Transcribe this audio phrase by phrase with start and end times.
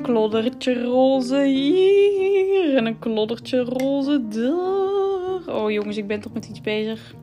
[0.00, 5.56] Een kloddertje roze hier en een kloddertje roze daar.
[5.56, 7.14] Oh jongens, ik ben toch met iets bezig.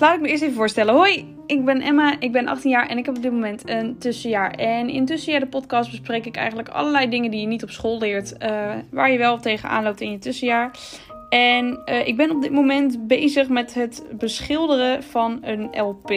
[0.00, 0.94] Laat ik me eerst even voorstellen.
[0.94, 3.98] Hoi, ik ben Emma, ik ben 18 jaar en ik heb op dit moment een
[3.98, 4.50] tussenjaar.
[4.50, 7.98] En in tussenjaar de podcast bespreek ik eigenlijk allerlei dingen die je niet op school
[7.98, 8.38] leert.
[8.38, 10.70] eh, waar je wel tegenaan loopt in je tussenjaar.
[11.28, 16.10] En eh, ik ben op dit moment bezig met het beschilderen van een LP.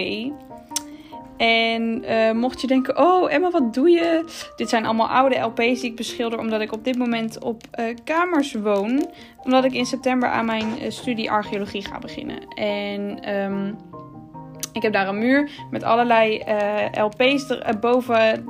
[1.38, 4.24] En eh, mocht je denken, oh Emma, wat doe je?
[4.56, 7.96] Dit zijn allemaal oude LP's die ik beschilder omdat ik op dit moment op eh,
[8.04, 9.10] kamers woon.
[9.44, 12.48] Omdat ik in september aan mijn eh, studie archeologie ga beginnen.
[12.56, 13.74] En ehm,
[14.78, 18.46] ik heb daar een muur met allerlei eh, LP's er, eh, boven,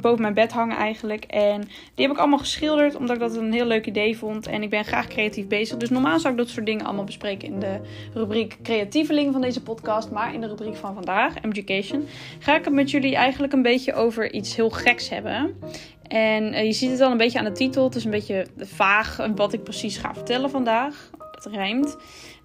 [0.00, 1.24] boven mijn bed hangen eigenlijk.
[1.24, 1.60] En
[1.94, 4.46] die heb ik allemaal geschilderd omdat ik dat een heel leuk idee vond.
[4.46, 5.76] En ik ben graag creatief bezig.
[5.76, 7.80] Dus normaal zou ik dat soort dingen allemaal bespreken in de
[8.14, 10.10] rubriek creatieveling van deze podcast.
[10.10, 12.06] Maar in de rubriek van vandaag, Education,
[12.38, 15.58] ga ik het met jullie eigenlijk een beetje over iets heel geks hebben.
[16.08, 17.84] En eh, je ziet het al een beetje aan de titel.
[17.84, 21.10] Het is een beetje vaag wat ik precies ga vertellen vandaag.
[21.30, 21.96] Dat rijmt.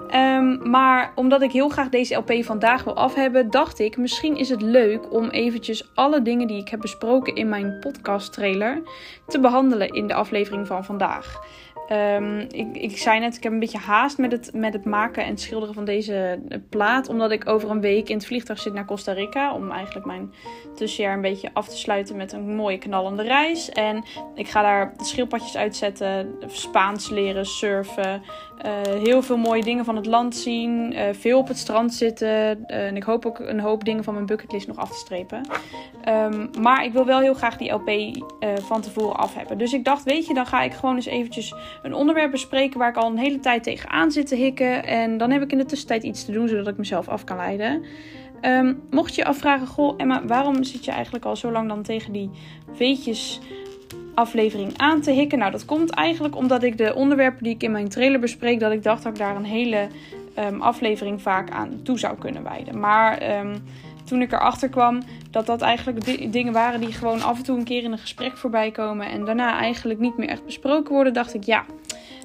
[0.07, 4.37] Ehm, maar omdat ik heel graag deze LP vandaag wil af hebben, dacht ik misschien
[4.37, 8.81] is het leuk om eventjes alle dingen die ik heb besproken in mijn podcast trailer
[9.27, 11.39] te behandelen in de aflevering van vandaag.
[11.87, 15.25] Ehm, ik, ik zei net, ik heb een beetje haast met het, met het maken
[15.25, 17.09] en schilderen van deze eh, plaat.
[17.09, 19.53] Omdat ik over een week in het vliegtuig zit naar Costa Rica.
[19.53, 20.33] Om eigenlijk mijn
[20.75, 23.69] tussenjaar een beetje af te sluiten met een mooie knallende reis.
[23.69, 24.03] En
[24.35, 28.21] ik ga daar schildpadjes uitzetten, Spaans leren, surfen.
[28.57, 28.71] eh,
[29.03, 30.93] heel veel mooie dingen van het land zien.
[30.93, 32.65] eh, veel op het strand zitten.
[32.67, 35.41] eh, en ik hoop ook een hoop dingen van mijn bucketlist nog af te strepen.
[36.03, 39.57] Ehm, maar ik wil wel heel graag die LP eh, van tevoren af hebben.
[39.57, 42.89] Dus ik dacht, weet je, dan ga ik gewoon eens eventjes een onderwerp bespreken waar
[42.89, 44.83] ik al een hele tijd tegenaan zit te hikken.
[44.85, 47.37] En dan heb ik in de tussentijd iets te doen, zodat ik mezelf af kan
[47.37, 47.83] leiden.
[48.41, 51.83] Ehm, mocht je je afvragen, goh Emma, waarom zit je eigenlijk al zo lang dan
[51.83, 52.29] tegen die
[52.77, 53.39] weetjes
[54.15, 55.37] aflevering aan te hikken?
[55.39, 58.71] Nou, dat komt eigenlijk omdat ik de onderwerpen die ik in mijn trailer bespreek, dat
[58.71, 59.87] ik dacht dat ik daar een hele
[60.35, 62.79] ehm, aflevering vaak aan toe zou kunnen wijden.
[62.79, 63.55] Maar ehm,
[64.03, 64.99] toen ik erachter kwam
[65.31, 67.97] dat dat eigenlijk di- dingen waren die gewoon af en toe een keer in een
[67.97, 71.65] gesprek voorbij komen en daarna eigenlijk niet meer echt besproken worden, dacht ik ja.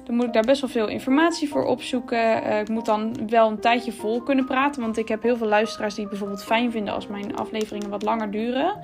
[0.05, 2.43] Dan moet ik daar best wel veel informatie voor opzoeken.
[2.43, 4.81] Eh, ik moet dan wel een tijdje vol kunnen praten.
[4.81, 8.03] Want ik heb heel veel luisteraars die het bijvoorbeeld fijn vinden als mijn afleveringen wat
[8.03, 8.79] langer duren.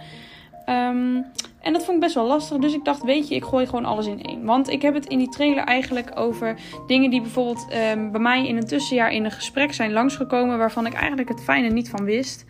[0.68, 1.22] Ehm,
[1.62, 2.58] en dat vond ik best wel lastig.
[2.58, 4.44] Dus ik dacht, weet je, ik gooi gewoon alles in één.
[4.44, 8.48] Want ik heb het in die trailer eigenlijk over dingen die bijvoorbeeld ehm, bij mij
[8.48, 10.58] in een tussenjaar in een gesprek zijn langsgekomen.
[10.58, 12.46] Waarvan ik eigenlijk het fijne niet van wist.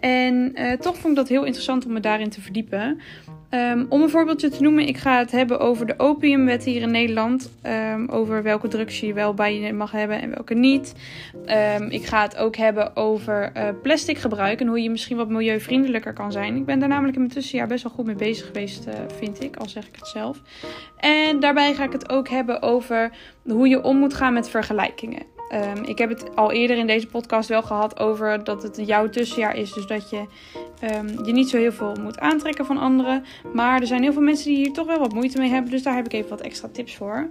[0.00, 3.00] En eh, toch vond ik dat heel interessant om me daarin te verdiepen.
[3.52, 6.90] Ehm, om een voorbeeldje te noemen, ik ga het hebben over de opiumwet hier in
[6.90, 7.52] Nederland.
[7.62, 10.94] Ehm, over welke drugs je wel bij je mag hebben en welke niet.
[11.46, 15.28] Ehm, ik ga het ook hebben over eh, plastic gebruik en hoe je misschien wat
[15.28, 16.56] milieuvriendelijker kan zijn.
[16.56, 19.42] Ik ben daar namelijk in mijn tussenjaar best wel goed mee bezig geweest, eh, vind
[19.42, 20.40] ik, al zeg ik het zelf.
[20.96, 23.10] En daarbij ga ik het ook hebben over
[23.44, 25.22] hoe je om moet gaan met vergelijkingen.
[25.52, 29.08] Ehm, ik heb het al eerder in deze podcast wel gehad over dat het jouw
[29.08, 29.72] tussenjaar is.
[29.72, 30.24] Dus dat je
[30.80, 33.24] ehm, je niet zo heel veel moet aantrekken van anderen.
[33.52, 35.70] Maar er zijn heel veel mensen die hier toch wel wat moeite mee hebben.
[35.70, 37.30] Dus daar heb ik even wat extra tips voor.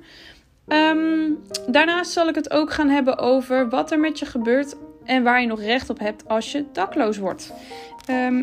[0.67, 1.31] Ehm,
[1.67, 5.41] daarnaast zal ik het ook gaan hebben over wat er met je gebeurt en waar
[5.41, 7.53] je nog recht op hebt als je dakloos wordt.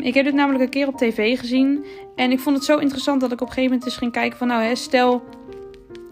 [0.01, 1.85] Ik heb dit namelijk een keer op tv gezien.
[2.15, 4.37] En ik vond het zo interessant dat ik op een gegeven moment eens ging kijken
[4.37, 5.23] van nou hè, stel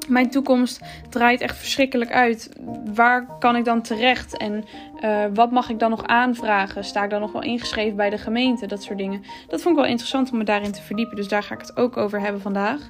[0.08, 2.50] mijn toekomst draait echt verschrikkelijk uit.
[2.94, 4.38] Waar kan ik dan terecht?
[4.38, 4.66] En
[5.04, 6.84] uh, wat mag ik dan nog aanvragen?
[6.84, 8.68] Sta ik dan nog wel ingeschreven bij de gemeente?
[8.68, 9.24] Dat soort dingen.
[9.48, 11.16] Dat vond ik wel interessant om me daarin te verdiepen.
[11.16, 12.82] Dus daar ga ik het ook over hebben vandaag.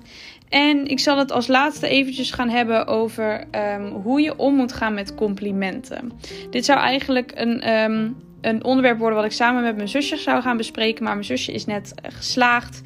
[0.50, 3.44] En ik zal het als laatste eventjes gaan hebben over
[3.76, 6.12] um, hoe je om moet gaan met complimenten.
[6.50, 10.42] Dit zou eigenlijk een, um, een onderwerp worden wat ik samen met mijn zusje zou
[10.42, 11.04] gaan bespreken.
[11.04, 12.82] Maar mijn zusje is net uh, geslaagd.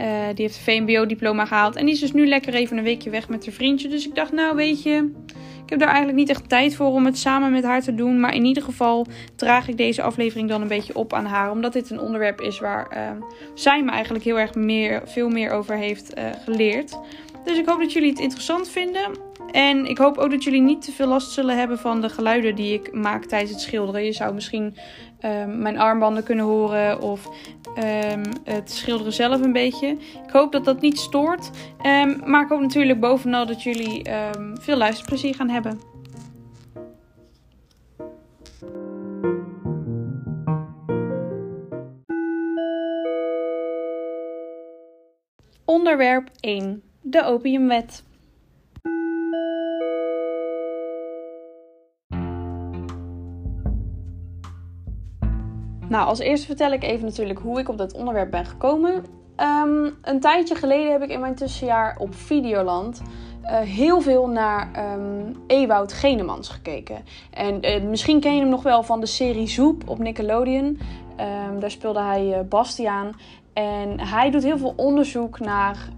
[0.00, 1.76] Uh, die heeft een VMBO-diploma gehaald.
[1.76, 3.88] En die is dus nu lekker even een weekje weg met haar vriendje.
[3.88, 5.10] Dus ik dacht, nou weet je,
[5.64, 8.20] ik heb daar eigenlijk niet echt tijd voor om het samen met haar te doen.
[8.20, 11.50] Maar in ieder geval draag ik deze aflevering dan een beetje op aan haar.
[11.50, 13.24] Omdat dit een onderwerp is waar uh,
[13.54, 16.98] zij me eigenlijk heel erg meer, veel meer over heeft uh, geleerd.
[17.44, 19.10] Dus ik hoop dat jullie het interessant vinden.
[19.50, 22.54] En ik hoop ook dat jullie niet te veel last zullen hebben van de geluiden
[22.54, 24.04] die ik maak tijdens het schilderen.
[24.04, 24.76] Je zou misschien
[25.24, 27.28] um, mijn armbanden kunnen horen of
[27.78, 29.88] um, het schilderen zelf een beetje.
[30.26, 31.50] Ik hoop dat dat niet stoort.
[31.86, 34.02] Um, maar ik hoop natuurlijk bovenal dat jullie
[34.60, 35.92] veel luisterplezier gaan hebben.
[45.64, 46.82] Onderwerp 1.
[47.00, 48.04] De opiumwet.
[55.92, 59.04] Nou, als eerste vertel ik even natuurlijk hoe ik op dat onderwerp ben gekomen.
[59.36, 63.02] Ehm, een tijdje geleden heb ik in mijn tussenjaar op Videoland
[63.42, 67.04] uh, heel veel naar um, Ewout Genemans gekeken.
[67.30, 70.64] En uh, misschien ken je hem nog wel van de serie Zoep op Nickelodeon.
[70.64, 73.12] Um, daar speelde hij uh, Bastiaan.
[73.52, 75.88] En hij doet heel veel onderzoek naar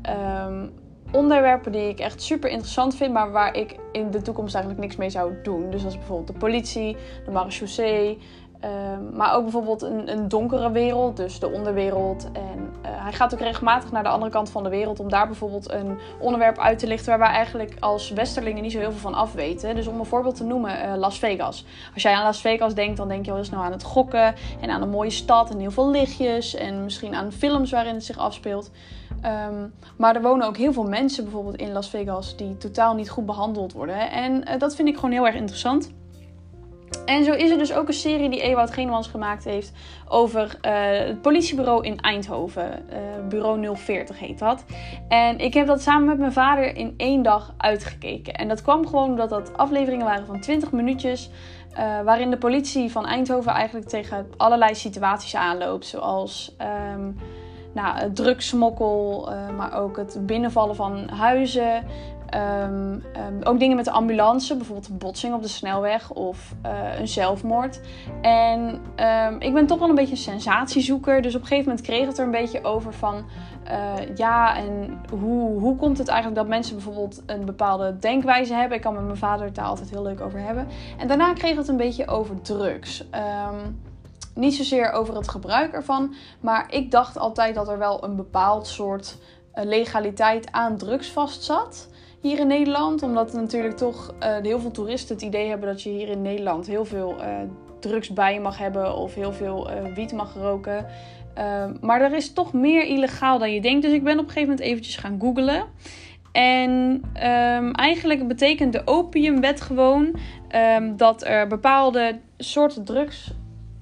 [1.14, 4.96] onderwerpen die ik echt super interessant vind, maar waar ik in de toekomst eigenlijk niks
[4.96, 5.70] mee zou doen.
[5.70, 8.18] Dus als bijvoorbeeld de politie, de marechaussee,
[8.64, 12.28] Ehm, maar ook bijvoorbeeld een, een, donkere wereld, dus de onderwereld.
[12.32, 15.26] En uh, hij gaat ook regelmatig naar de andere kant van de wereld om daar
[15.26, 19.00] bijvoorbeeld een onderwerp uit te lichten waar wij eigenlijk als Westerlingen niet zo heel veel
[19.00, 19.74] van afweten.
[19.74, 21.64] Dus om een voorbeeld te noemen, uh, Las Vegas.
[21.94, 24.34] Als jij aan Las Vegas denkt, dan denk je al heel snel aan het gokken
[24.60, 28.04] en aan een mooie stad en heel veel lichtjes en misschien aan films waarin het
[28.04, 28.70] zich afspeelt.
[29.48, 33.10] Um, maar er wonen ook heel veel mensen bijvoorbeeld in Las Vegas die totaal niet
[33.10, 34.10] goed behandeld worden.
[34.10, 35.92] En uh, dat vind ik gewoon heel erg interessant.
[37.04, 39.72] En zo is er dus ook een serie die Ewout Genemans gemaakt heeft
[40.08, 40.72] over uh,
[41.06, 42.82] het politiebureau in Eindhoven.
[42.90, 44.64] Uh, bureau 040 heet dat.
[45.08, 48.34] En ik heb dat samen met mijn vader in één dag uitgekeken.
[48.34, 51.30] En dat kwam gewoon omdat dat afleveringen waren van 20 minuutjes.
[51.72, 55.86] Uh, waarin de politie van Eindhoven eigenlijk tegen allerlei situaties aanloopt.
[55.86, 56.56] Zoals
[56.94, 57.16] um,
[57.72, 61.84] nou, drugsmokkel, maar ook het binnenvallen van huizen.
[62.34, 66.98] Um, um, ook dingen met de ambulance, bijvoorbeeld een botsing op de snelweg of uh,
[66.98, 67.80] een zelfmoord.
[68.20, 68.80] En
[69.26, 71.22] um, ik ben toch wel een beetje een sensatiezoeker.
[71.22, 73.24] Dus op een gegeven moment kreeg het er een beetje over van...
[73.70, 78.76] Uh, ja, en hoe, hoe komt het eigenlijk dat mensen bijvoorbeeld een bepaalde denkwijze hebben?
[78.76, 80.66] Ik kan met mijn vader het daar altijd heel leuk over hebben.
[80.98, 83.04] En daarna kreeg het een beetje over drugs.
[84.34, 88.66] niet zozeer over het gebruik ervan, maar ik dacht altijd dat er wel een bepaald
[88.66, 89.18] soort
[89.54, 91.88] uh, legaliteit aan drugs vast zat
[92.24, 93.02] hier in Nederland.
[93.02, 96.66] Omdat natuurlijk toch uh, heel veel toeristen het idee hebben dat je hier in Nederland
[96.66, 97.26] heel veel uh,
[97.80, 100.86] drugs bij mag hebben of heel veel uh, wiet mag roken.
[101.34, 103.82] Ehm, maar er is toch meer illegaal dan je denkt.
[103.82, 105.64] Dus ik ben op een gegeven moment eventjes gaan googlen.
[106.32, 106.70] En
[107.14, 110.16] um, eigenlijk betekent de opiumwet gewoon
[110.76, 113.32] um, dat er bepaalde soorten drugs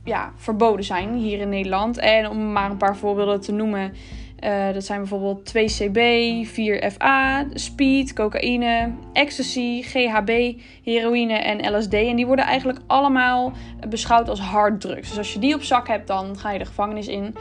[0.04, 1.98] ja, verboden zijn hier in Nederland.
[1.98, 3.92] En om maar een paar voorbeelden te noemen.
[4.44, 6.00] Uh, dat zijn bijvoorbeeld 2CB,
[6.48, 11.92] 4FA, speed, cocaïne, ecstasy, GHB, heroïne en LSD.
[11.94, 13.52] En die worden eigenlijk allemaal
[13.88, 15.08] beschouwd als harddrugs.
[15.08, 17.34] Dus als je die op zak hebt, dan ga je de gevangenis in.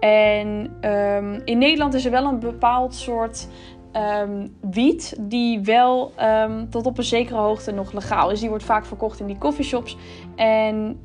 [0.00, 3.48] En um, in Nederland is er wel een bepaald soort
[3.92, 8.40] um, wiet die wel um, tot op een zekere hoogte nog legaal is.
[8.40, 9.96] Die wordt vaak verkocht in die coffeeshops.
[10.36, 11.00] En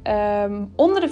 [0.76, 1.10] onder de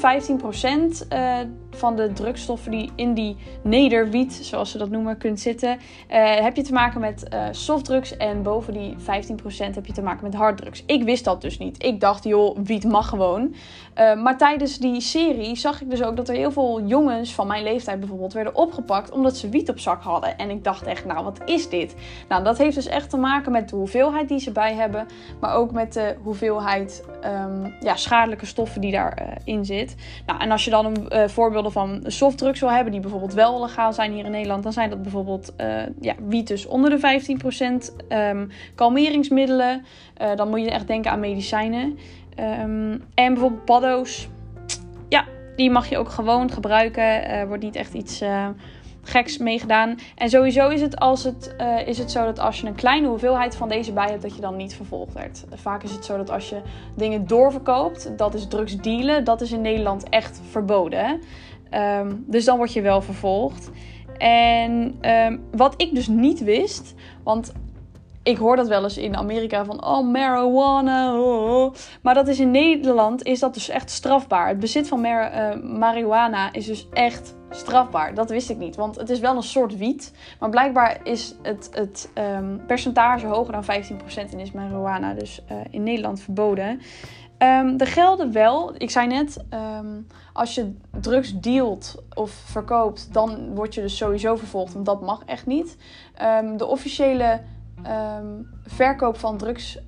[1.04, 1.38] 15% uh,
[1.76, 6.56] van de drugstoffen die in die nederwiet, zoals ze dat noemen, kunt zitten, uh, heb
[6.56, 8.18] je te maken met uh, softdrugs.
[8.18, 9.04] En boven die 15%
[9.74, 10.84] heb je te maken met harddrugs.
[10.86, 11.84] Ik wist dat dus niet.
[11.84, 13.56] Ik dacht, joh, wiet mag gewoon.
[13.96, 17.64] maar tijdens die serie zag ik dus ook dat er heel veel jongens van mijn
[17.64, 20.38] leeftijd bijvoorbeeld werden opgepakt omdat ze wiet op zak hadden.
[20.38, 21.96] En ik dacht echt, nou, wat is dit?
[22.28, 25.06] Nou, dat heeft dus echt te maken met de hoeveelheid die ze bij hebben,
[25.40, 29.96] maar ook met de hoeveelheid um, ja, schadelijke stoffen die daarin zit.
[30.26, 31.28] Nou, en als je dan een uh,
[31.72, 35.02] van softdrugs wil hebben, die bijvoorbeeld wel legaal zijn hier in Nederland, dan zijn dat
[35.02, 37.22] bijvoorbeeld uh, ja, wiet dus onder de
[37.92, 39.86] 15%, um, kalmeringsmiddelen,
[40.36, 41.98] dan moet je echt denken aan medicijnen.
[42.40, 44.28] Um, en bijvoorbeeld paddo's,
[45.10, 45.26] ja,
[45.56, 47.48] die mag je ook gewoon gebruiken.
[47.48, 48.22] wordt niet echt iets
[49.06, 49.96] geks meegedaan.
[50.16, 51.56] En sowieso is het, als het,
[51.86, 54.42] is het zo dat als je een kleine hoeveelheid van deze bij hebt, dat je
[54.42, 55.46] dan niet vervolgd werd.
[55.54, 56.62] Vaak is het zo dat als je
[56.96, 61.22] dingen doorverkoopt, dat is drugs dealen, dat is in Nederland echt verboden.
[61.76, 63.70] Um, dus dan word je wel vervolgd.
[64.18, 67.54] En um, wat ik dus niet wist, want
[68.26, 71.20] ik hoor dat wel eens in Amerika van oh marijuana.
[71.20, 71.74] Oh, oh.
[72.02, 74.48] Maar dat is in Nederland is dat dus echt strafbaar.
[74.48, 78.14] Het bezit van mar uh, marihuana is dus echt strafbaar.
[78.14, 80.14] Dat wist ik niet, want het is wel een soort wiet.
[80.40, 83.68] Maar blijkbaar is het, het um, percentage hoger dan 15%
[84.32, 86.82] en is marihuana dus uh, in Nederland verboden.
[87.46, 93.56] Um, er gelden wel, ik zei net, um, als je drugs dealt of verkoopt, dan
[93.56, 95.78] word je dus sowieso vervolgd, want dat mag echt niet.
[96.58, 97.42] de officiële
[98.66, 99.80] verkoop van drugs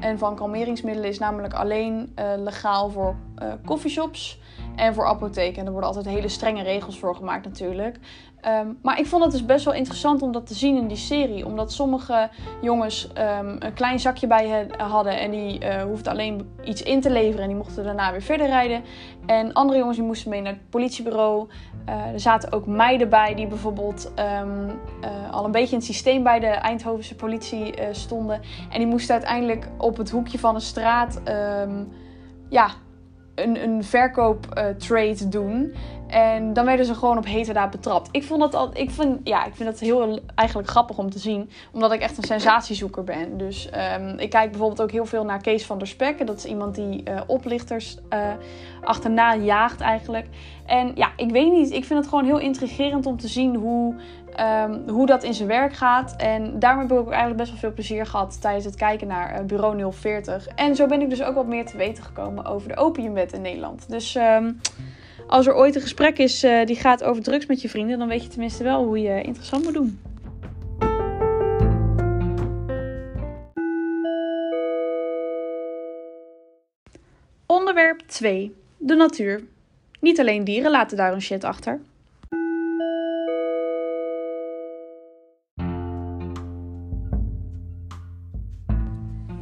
[0.00, 4.40] en van kalmeringsmiddelen is namelijk alleen uh, legaal voor uh, coffeeshops
[4.78, 5.60] en voor apotheken.
[5.60, 7.98] En er worden altijd hele strenge regels voor gemaakt natuurlijk.
[8.46, 10.96] Um, maar ik vond het dus best wel interessant om dat te zien in die
[10.96, 11.46] serie.
[11.46, 12.28] Omdat sommige
[12.60, 17.10] jongens um, een klein zakje bij hadden en die uh, hoefden alleen iets in te
[17.10, 18.82] leveren en die mochten daarna weer verder rijden.
[19.26, 21.48] En andere jongens die moesten mee naar het politiebureau.
[21.88, 25.86] Uh, er zaten ook meiden bij die bijvoorbeeld um, uh, al een beetje in het
[25.86, 28.40] systeem bij de Eindhovense politie stonden.
[28.70, 31.20] En die moesten uiteindelijk op het hoekje van een straat
[32.48, 32.70] ja,
[33.42, 35.74] een, een verkooptrade doen.
[36.08, 38.08] En dan werden ze gewoon op heterdaad betrapt.
[38.12, 41.18] Ik vond dat al, ik vind, ja, ik vind dat heel eigenlijk grappig om te
[41.18, 41.50] zien.
[41.72, 43.38] Omdat ik echt een sensatiezoeker ben.
[43.38, 43.68] Dus
[43.98, 46.26] um, ik kijk bijvoorbeeld ook heel veel naar Kees van der Spek.
[46.26, 48.18] Dat is iemand die uh, oplichters uh,
[48.82, 50.26] achterna jaagt eigenlijk.
[50.66, 51.70] En ja, ik weet niet.
[51.70, 53.94] Ik vind het gewoon heel intrigerend om te zien hoe,
[54.40, 56.14] um, hoe dat in zijn werk gaat.
[56.16, 59.40] En daarom heb ik ook eigenlijk best wel veel plezier gehad tijdens het kijken naar
[59.40, 60.46] uh, Bureau 040.
[60.46, 63.42] En zo ben ik dus ook wat meer te weten gekomen over de opiumwet in
[63.42, 63.90] Nederland.
[63.90, 64.14] Dus...
[64.14, 64.60] Um,
[65.28, 68.08] als er ooit een gesprek is uh, die gaat over drugs met je vrienden, dan
[68.08, 70.00] weet je tenminste wel hoe je interessant moet doen.
[77.46, 78.54] Onderwerp 2.
[78.76, 79.42] De natuur.
[80.00, 81.80] Niet alleen dieren laten daar een shit achter.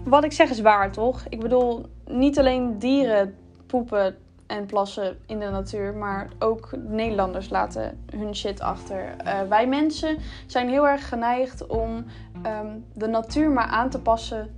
[0.07, 1.25] Wat ik zeg is waar, toch?
[1.29, 3.35] Ik bedoel, niet alleen dieren
[3.67, 5.95] poepen en plassen in de natuur.
[5.95, 9.17] Maar ook Nederlanders laten hun shit achter.
[9.25, 12.05] Uh, wij mensen zijn heel erg geneigd om
[12.47, 14.55] um, de natuur maar aan te passen,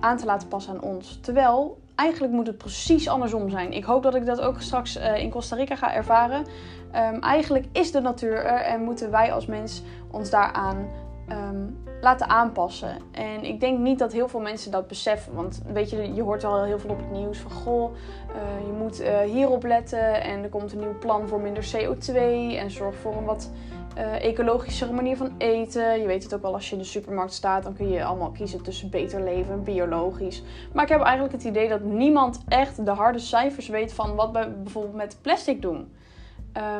[0.00, 1.18] aan te laten passen aan ons.
[1.20, 3.72] Terwijl eigenlijk moet het precies andersom zijn.
[3.72, 6.46] Ik hoop dat ik dat ook straks uh, in Costa Rica ga ervaren.
[6.94, 10.88] Um, eigenlijk is de natuur er en moeten wij als mens ons daaraan
[11.32, 12.96] um, laten aanpassen.
[13.10, 15.34] En ik denk niet dat heel veel mensen dat beseffen.
[15.34, 18.72] Want weet je, je hoort al heel veel op het nieuws van goh, uh, je
[18.72, 22.16] moet uh, hierop letten en er komt een nieuw plan voor minder CO2
[22.56, 23.50] en zorg voor een wat
[23.96, 26.00] uh, ecologischere manier van eten.
[26.00, 28.30] Je weet het ook wel als je in de supermarkt staat, dan kun je allemaal
[28.30, 30.42] kiezen tussen beter leven en biologisch.
[30.72, 34.30] Maar ik heb eigenlijk het idee dat niemand echt de harde cijfers weet van wat
[34.30, 35.94] we bijvoorbeeld met plastic doen.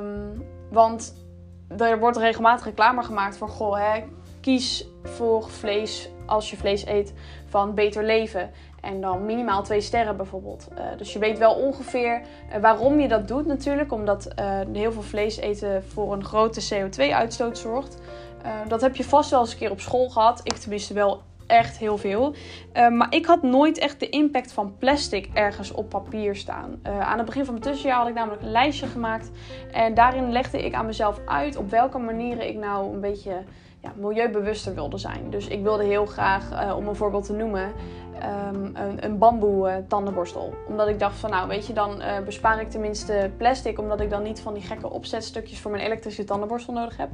[0.01, 1.15] Um, want
[1.77, 4.05] er wordt regelmatig reclame gemaakt van goh, hè,
[4.47, 7.13] kies voor vlees als je vlees eet
[7.47, 8.51] van beter leven.
[8.81, 10.69] En dan minimaal twee sterren bijvoorbeeld.
[10.73, 13.93] Uh, dus je weet wel ongeveer uh, waarom je dat doet natuurlijk.
[13.93, 17.99] Omdat uh, heel veel vlees eten voor een grote CO2-uitstoot zorgt.
[18.69, 20.41] dat heb je vast wel eens een keer op school gehad.
[20.43, 22.35] Ik tenminste wel echt heel veel.
[22.73, 26.81] maar ik had nooit echt de impact van plastic ergens op papier staan.
[26.83, 29.31] aan het begin van mijn tussenjaar had ik namelijk een lijstje gemaakt.
[29.73, 33.43] En daarin legde ik aan mezelf uit op welke manieren ik nou een beetje
[33.87, 35.31] ja, milieubewuster wilde zijn.
[35.31, 37.73] Dus ik wilde heel graag, uh, om een voorbeeld te noemen,
[38.23, 40.55] um, een, een bamboe uh, tandenborstel.
[40.69, 43.79] Omdat ik dacht van nou weet je, dan uh, bespaar ik tenminste plastic.
[43.79, 47.11] Omdat ik dan niet van die gekke opzetstukjes voor mijn elektrische tandenborstel nodig heb.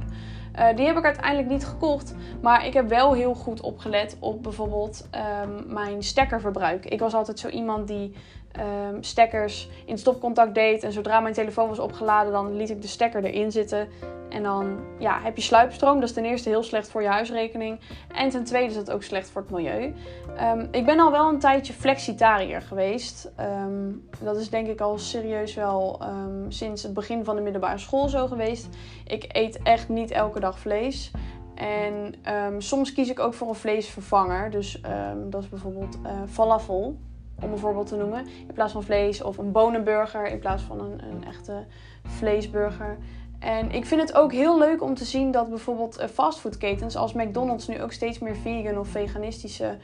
[0.75, 2.15] die heb ik uiteindelijk niet gekocht.
[2.41, 5.07] Maar ik heb wel heel goed opgelet op bijvoorbeeld
[5.43, 6.85] um, mijn stekkerverbruik.
[6.85, 8.13] Ik was altijd zo iemand die
[8.59, 10.83] um, stekkers in stopcontact deed.
[10.83, 13.87] En zodra mijn telefoon was opgeladen, dan liet ik de stekker erin zitten.
[14.29, 15.99] En dan ja, heb je sluipstroom.
[15.99, 17.79] Dat is ten eerste heel slecht voor je huisrekening.
[18.15, 19.93] En ten tweede is het ook slecht voor het milieu.
[20.41, 23.31] Um, ik ben al wel een tijdje flexitariër geweest.
[23.39, 26.01] Um, dat is denk ik al serieus wel
[26.47, 28.67] sinds het begin van de middelbare school zo geweest.
[29.07, 31.11] Ik eet echt niet elke dag vlees.
[31.55, 32.15] En
[32.57, 34.51] soms kies ik ook voor een vleesvervanger.
[34.51, 34.81] Dus
[35.29, 36.97] dat is bijvoorbeeld uh, falafel
[37.41, 38.25] om een voorbeeld te noemen.
[38.47, 41.65] In plaats van vlees of een bonenburger in plaats van een, een echte
[42.03, 42.97] vleesburger.
[43.39, 47.13] En ik vind het ook heel leuk om te zien dat bijvoorbeeld eh, fastfoodketens als
[47.13, 49.77] McDonald's nu ook steeds meer vegan of veganistische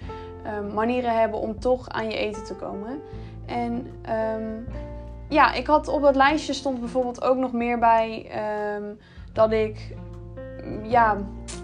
[0.57, 3.01] um, manieren hebben om toch aan je eten te komen.
[3.45, 3.87] En
[4.35, 4.67] um,
[5.29, 8.31] ja, ik had op dat lijstje stond bijvoorbeeld ook nog meer bij
[8.75, 8.97] um,
[9.33, 9.95] dat ik,
[10.83, 11.17] ja,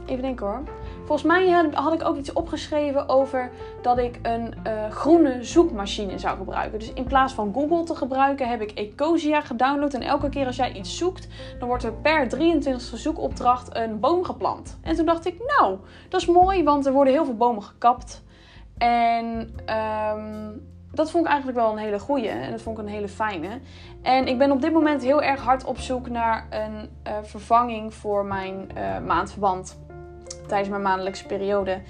[0.06, 0.64] even denken hoor.
[1.06, 6.38] Volgens mij had ik ook iets opgeschreven over dat ik een uh, groene zoekmachine zou
[6.38, 6.80] gebruiken.
[6.80, 9.94] Dus in plaats van Google te gebruiken heb ik Ecosia gedownload.
[9.94, 11.28] En elke keer als jij iets zoekt,
[11.60, 14.80] dan wordt er per 23e zoekopdracht een boom geplant.
[14.82, 15.78] En toen dacht ik, nou,
[16.10, 18.24] dat is mooi, want er worden heel veel bomen gekapt.
[18.78, 19.56] En
[20.16, 22.28] um, dat vond ik eigenlijk wel een hele goeie.
[22.28, 23.60] En dat vond ik een hele fijne.
[24.02, 27.94] En ik ben op dit moment heel erg hard op zoek naar een uh, vervanging
[27.94, 29.84] voor mijn uh, maandverband
[30.48, 31.82] tijdens mijn maandelijkse periode.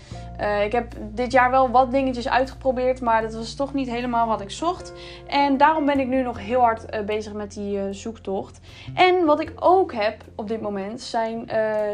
[0.41, 4.27] Uh, ik heb dit jaar wel wat dingetjes uitgeprobeerd, maar dat was toch niet helemaal
[4.27, 4.93] wat ik zocht.
[5.27, 8.59] En daarom ben ik nu nog heel hard uh, bezig met die uh, zoektocht.
[8.95, 11.45] En wat ik ook heb op dit moment zijn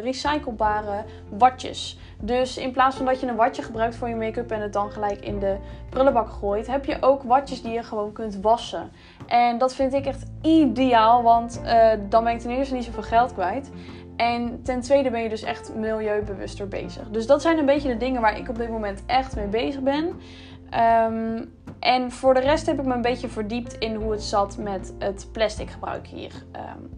[0.02, 2.00] recyclebare watjes.
[2.20, 4.92] Dus in plaats van dat je een watje gebruikt voor je make-up en het dan
[4.92, 5.58] gelijk in de
[5.90, 8.92] prullenbak gooit, heb je ook watjes die je gewoon kunt wassen.
[9.28, 11.62] En dat vind ik echt ideaal, want
[12.10, 13.72] dan ben ik ten eerste niet zoveel geld kwijt.
[14.16, 17.10] En ten tweede ben je dus echt milieubewuster bezig.
[17.10, 19.82] Dus dat zijn een beetje de dingen waar ik op dit moment echt mee bezig
[19.82, 20.06] ben.
[20.06, 24.58] Um, en voor de rest heb ik me een beetje verdiept in hoe het zat
[24.58, 26.90] met het plastic gebruik hier um,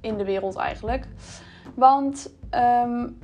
[0.00, 1.06] in de wereld eigenlijk.
[1.74, 2.32] Want
[2.84, 3.18] um,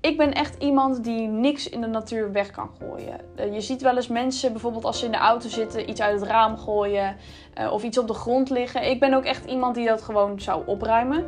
[0.00, 3.20] ik ben echt iemand die niks in de natuur weg kan gooien.
[3.36, 6.20] Eh, je ziet wel eens mensen, bijvoorbeeld als ze in de auto zitten, iets uit
[6.20, 7.16] het raam gooien
[7.60, 8.90] uh, of iets op de grond liggen.
[8.90, 11.24] Ik ben ook echt iemand die dat gewoon zou opruimen.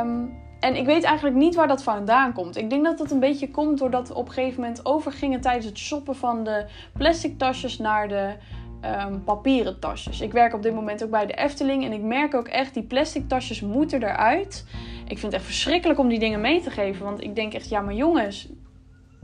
[0.00, 2.56] Um, en ik weet eigenlijk niet waar dat vandaan komt.
[2.56, 5.66] Ik denk dat dat een beetje komt doordat we op een gegeven moment overgingen tijdens
[5.66, 8.34] het shoppen van de plastic tasjes naar de
[9.06, 10.20] um, papieren tasjes.
[10.20, 12.82] Ik werk op dit moment ook bij de Efteling en ik merk ook echt die
[12.82, 14.64] plastic tasjes moeten eruit.
[15.08, 17.68] Ik vind het echt verschrikkelijk om die dingen mee te geven, want ik denk echt
[17.68, 18.48] ja, maar jongens,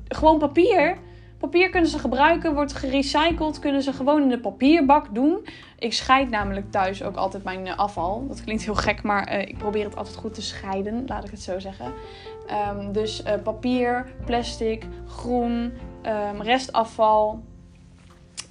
[0.09, 0.99] gewoon papier.
[1.43, 5.47] Papier kunnen ze gebruiken, wordt gerecycled, kunnen ze gewoon in de papierbak doen.
[5.79, 8.27] Ik scheid namelijk thuis ook altijd mijn eh, afval.
[8.29, 11.31] Dat klinkt heel gek, maar uh, ik probeer het altijd goed te scheiden, laat ik
[11.31, 11.93] het zo zeggen.
[12.71, 15.73] Um, dus uh, papier, plastic, groen,
[16.07, 17.43] um, restafval,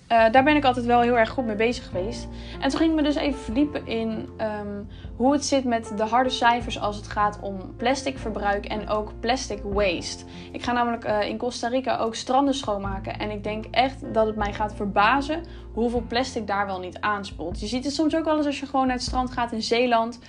[0.08, 2.28] daar ben ik altijd wel heel erg goed mee bezig geweest.
[2.60, 4.88] En toen ging ik me dus even verdiepen in um,
[5.22, 9.60] hoe het zit met de harde cijfers als het gaat om plasticverbruik en ook plastic
[9.64, 10.26] waste.
[10.52, 13.20] Ik ga namelijk uh, in Costa Rica ook stranden schoonmaken.
[13.20, 17.60] En ik denk echt dat het mij gaat verbazen hoeveel plastic daar wel niet aanspoelt.
[17.60, 19.62] Je ziet het soms ook wel eens als je gewoon naar het strand gaat in
[19.62, 20.20] Zeeland.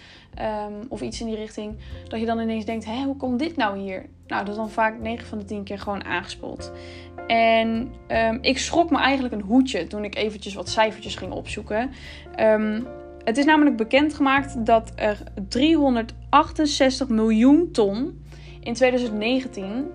[0.40, 1.76] Um, of iets in die richting.
[2.08, 4.06] Dat je dan ineens denkt, hé, hoe komt dit nou hier?
[4.26, 6.72] Nou, dat is dan vaak 9 van de 10 keer gewoon aangespoeld.
[7.26, 11.90] En um, ik schrok me eigenlijk een hoedje toen ik eventjes wat cijfertjes ging opzoeken.
[12.40, 12.87] Um,
[13.24, 18.24] het is namelijk bekendgemaakt dat er 368 miljoen ton
[18.60, 19.86] in 2019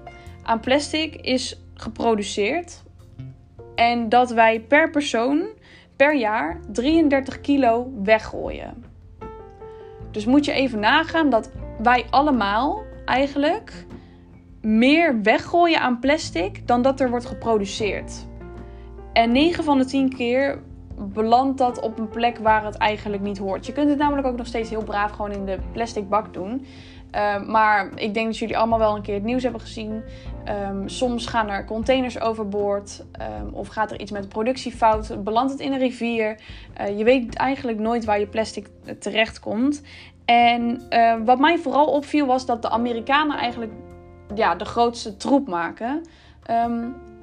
[0.43, 2.83] aan plastic is geproduceerd.
[3.75, 5.47] En dat wij per persoon
[5.95, 8.83] per jaar 33 kilo weggooien.
[10.11, 13.85] Dus moet je even nagaan dat wij allemaal eigenlijk
[14.61, 18.27] meer weggooien aan plastic dan dat er wordt geproduceerd.
[19.13, 20.59] En 9 van de 10 keer
[20.99, 23.65] belandt dat op een plek waar het eigenlijk niet hoort.
[23.65, 26.65] Je kunt het namelijk ook nog steeds heel braaf gewoon in de plastic bak doen.
[27.15, 30.03] Uh, maar ik denk dat jullie allemaal wel een keer het nieuws hebben gezien.
[30.69, 33.05] Um, soms gaan er containers overboord.
[33.41, 35.23] Um, of gaat er iets met de productie fout.
[35.23, 36.39] Belandt het in een rivier.
[36.81, 38.67] Uh, je weet eigenlijk nooit waar je plastic
[38.99, 39.81] terecht komt.
[40.25, 40.81] En
[41.25, 43.71] wat mij vooral opviel was dat de Amerikanen eigenlijk
[44.35, 46.01] ja, de grootste troep maken.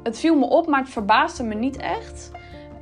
[0.03, 2.31] Het viel me op, maar het verbaasde me niet echt.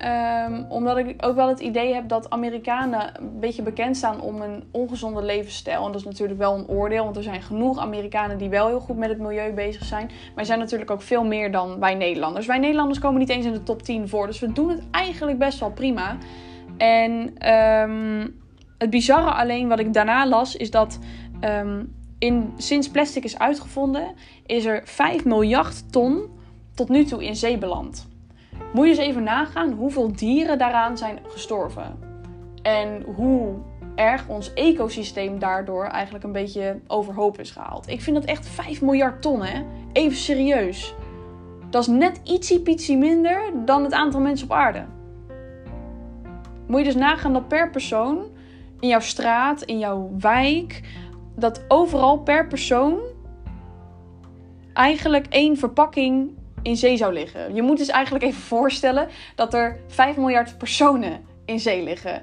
[0.05, 4.41] Um, omdat ik ook wel het idee heb dat Amerikanen een beetje bekend staan om
[4.41, 5.87] een ongezonde levensstijl.
[5.87, 8.81] En dat is natuurlijk wel een oordeel, want er zijn genoeg Amerikanen die wel heel
[8.81, 10.07] goed met het milieu bezig zijn.
[10.07, 12.47] Maar er zijn natuurlijk ook veel meer dan wij Nederlanders.
[12.47, 15.39] Wij Nederlanders komen niet eens in de top 10 voor, dus we doen het eigenlijk
[15.39, 16.17] best wel prima.
[16.77, 17.13] En
[17.53, 18.41] um,
[18.79, 20.99] het bizarre alleen wat ik daarna las, is dat
[21.45, 24.15] um, in, sinds plastic is uitgevonden,
[24.47, 26.31] is er 5 miljard ton
[26.75, 28.11] tot nu toe in zee beland.
[28.73, 31.99] Moet je eens even nagaan hoeveel dieren daaraan zijn gestorven.
[32.63, 33.55] En hoe
[33.95, 37.89] erg ons ecosysteem daardoor eigenlijk een beetje overhoop is gehaald.
[37.89, 39.63] Ik vind dat echt 5 miljard ton, hè?
[39.93, 40.95] Even serieus.
[41.71, 44.85] Dat is net ietsie minder dan het aantal mensen op aarde.
[46.67, 48.25] Moet je dus nagaan dat per persoon
[48.81, 50.81] in jouw straat, in jouw wijk,
[51.37, 52.99] dat overal per persoon
[54.73, 56.31] eigenlijk één verpakking
[56.63, 57.55] in zee zou liggen.
[57.55, 62.23] Je moet dus eigenlijk even voorstellen dat er 5 miljard personen in zee liggen.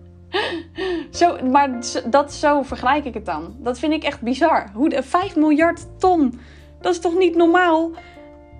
[1.10, 1.70] zo, maar
[2.06, 3.56] dat, zo vergelijk ik het dan.
[3.58, 4.70] Dat vind ik echt bizar.
[4.74, 6.40] Hoe, 5 miljard ton,
[6.80, 7.90] dat is toch niet normaal?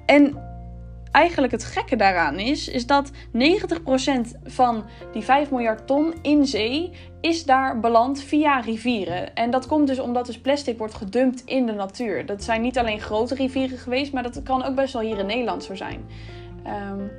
[0.06, 0.47] En
[1.12, 3.12] eigenlijk het gekke daaraan is, is dat 90%
[4.44, 9.34] van die 5 miljard ton in zee is daar beland via rivieren.
[9.34, 12.26] En dat komt dus omdat dus plastic wordt gedumpt in de natuur.
[12.26, 15.26] Dat zijn niet alleen grote rivieren geweest, maar dat kan ook best wel hier in
[15.26, 16.06] Nederland zo zijn.
[16.66, 17.10] Um,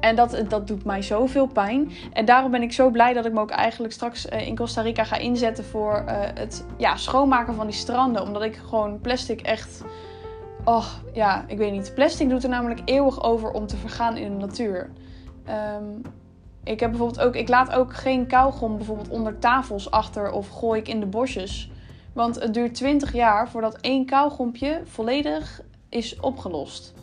[0.00, 1.90] en dat, dat doet mij zoveel pijn.
[2.12, 4.82] En daarom ben ik zo blij dat ik me ook eigenlijk straks uh, in Costa
[4.82, 8.22] Rica ga inzetten voor uh, het ja, schoonmaken van die stranden.
[8.22, 9.84] Omdat ik gewoon plastic echt
[10.64, 11.92] Oh ja, ik weet niet.
[11.94, 14.90] Plastic doet er namelijk eeuwig over om te vergaan in de natuur.
[15.48, 16.02] Um,
[16.64, 20.80] ik heb bijvoorbeeld ook, ik laat ook geen kauwgom bijvoorbeeld onder tafels achter of gooi
[20.80, 21.70] ik in de bosjes.
[22.12, 26.94] Want het duurt 20 jaar voordat één kauwgompje volledig is opgelost.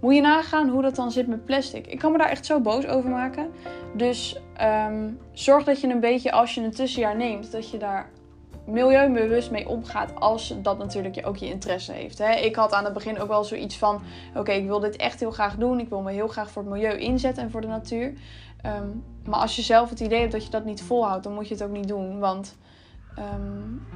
[0.00, 1.86] Moet je nagaan hoe dat dan zit met plastic.
[1.86, 3.50] Ik kan me daar echt zo boos over maken.
[3.94, 8.10] Dus um, zorg dat je een beetje, als je een tussenjaar neemt, dat je daar
[8.70, 12.18] milieubewust mee omgaat als dat natuurlijk ook je interesse heeft.
[12.18, 12.32] Hè.
[12.32, 14.02] Ik had aan het begin ook wel zoiets van:
[14.34, 15.80] oké, ik wil dit echt heel graag doen.
[15.80, 18.12] Ik wil me heel graag voor het milieu inzetten en voor de natuur.
[18.66, 21.48] Um, maar als je zelf het idee hebt dat je dat niet volhoudt, dan moet
[21.48, 22.18] je het ook niet doen.
[22.18, 22.56] Want
[23.18, 23.86] um,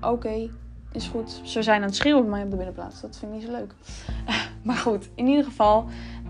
[0.00, 0.50] oké,
[0.92, 1.40] is goed.
[1.44, 3.00] Ze zijn aan het schreeuwen bij mij op de binnenplaats.
[3.00, 3.74] Dat vind ik niet zo leuk.
[4.62, 5.84] maar goed, in ieder geval.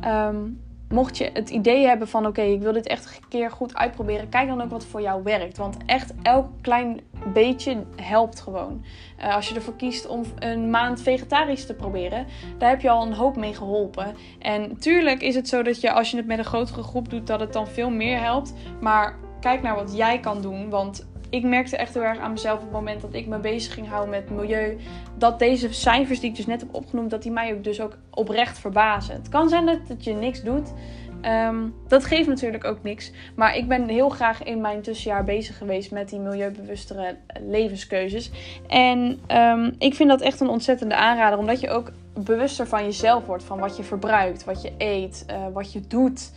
[0.05, 0.64] Um,
[0.95, 4.29] mocht je het idee hebben van oké, ik wil dit echt een keer goed uitproberen,
[4.29, 5.57] kijk dan ook wat voor jou werkt.
[5.57, 7.01] Want echt elk klein
[7.33, 8.85] beetje helpt gewoon.
[9.19, 12.27] Uh, als je ervoor kiest om een maand vegetarisch te proberen,
[12.59, 14.15] daar heb je al een hoop mee geholpen.
[14.39, 17.27] En tuurlijk is het zo dat je als je het met een grotere groep doet,
[17.27, 18.55] dat het dan veel meer helpt.
[18.81, 20.71] Maar kijk naar wat jij kan doen.
[20.71, 23.75] Want ik merkte echt heel erg aan mezelf op het moment dat ik me bezig
[23.75, 24.77] ging houden met milieu.
[25.19, 27.97] Dat deze cijfers die ik dus net heb opgenoemd, dat die mij ook dus ook
[28.11, 29.15] oprecht verbazen.
[29.15, 30.73] Het kan zijn dat je niks doet.
[31.21, 31.57] Ehm,
[31.89, 33.13] dat geeft natuurlijk ook niks.
[33.37, 38.31] Maar ik ben heel graag in mijn tussenjaar bezig geweest met die milieubewustere levenskeuzes.
[38.67, 41.39] En ehm, ik vind dat echt een ontzettende aanrader.
[41.39, 43.45] Omdat je ook bewuster van jezelf wordt.
[43.45, 46.33] Van wat je verbruikt, wat je eet, uh, wat je doet.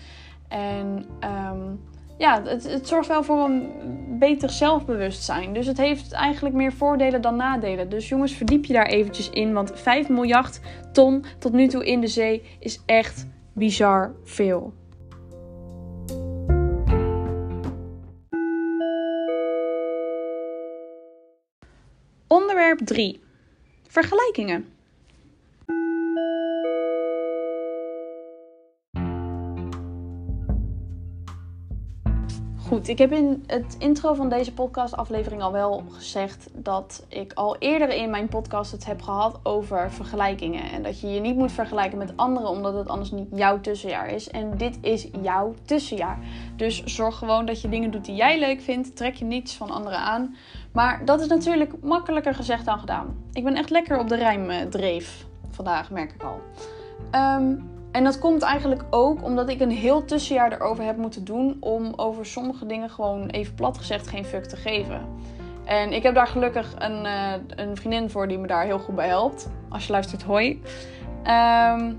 [0.48, 1.06] En
[1.52, 1.80] um,
[2.18, 3.70] ja, het, het, zorgt wel voor een
[4.20, 5.54] beter zelfbewustzijn.
[5.54, 7.90] Dus het heeft eigenlijk meer voordelen dan nadelen.
[7.90, 9.54] Dus jongens, verdiep je daar eventjes in.
[9.54, 10.60] Want 5 miljard
[10.92, 14.74] ton tot nu toe in de zee is echt bizar veel.
[22.28, 23.20] Onderwerp 3.
[23.88, 24.77] Vergelijkingen.
[32.68, 37.56] Goed, ik heb in het intro van deze podcastaflevering al wel gezegd dat ik al
[37.58, 40.72] eerder in mijn podcast het heb gehad over vergelijkingen.
[40.72, 44.10] En dat je je niet moet vergelijken met anderen, omdat het anders niet jouw tussenjaar
[44.10, 44.30] is.
[44.30, 46.20] En dit is jouw tussenjaar.
[46.56, 48.96] Dus zorg gewoon dat je dingen doet die jij leuk vindt.
[48.96, 50.36] Trek je niets van anderen aan.
[50.72, 53.16] Maar dat is natuurlijk makkelijker gezegd dan gedaan.
[53.34, 56.42] Ik ben echt lekker op de rijmdreef vandaag, merk ik al.
[57.22, 61.58] Um, en dat komt eigenlijk ook omdat ik een heel tussenjaar erover heb moeten doen
[61.60, 65.02] om over sommige dingen gewoon even plat gezegd geen fuck te geven.
[65.66, 68.96] En ik heb daar gelukkig een, uh, een vriendin voor die me daar heel goed
[68.96, 69.50] bij helpt.
[69.70, 70.62] Als je luistert, hoi.
[71.18, 71.98] Um,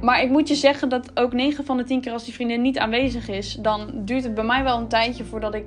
[0.00, 2.62] maar ik moet je zeggen dat ook 9 van de 10 keer als die vriendin
[2.62, 5.66] niet aanwezig is, dan duurt het bij mij wel een tijdje voordat ik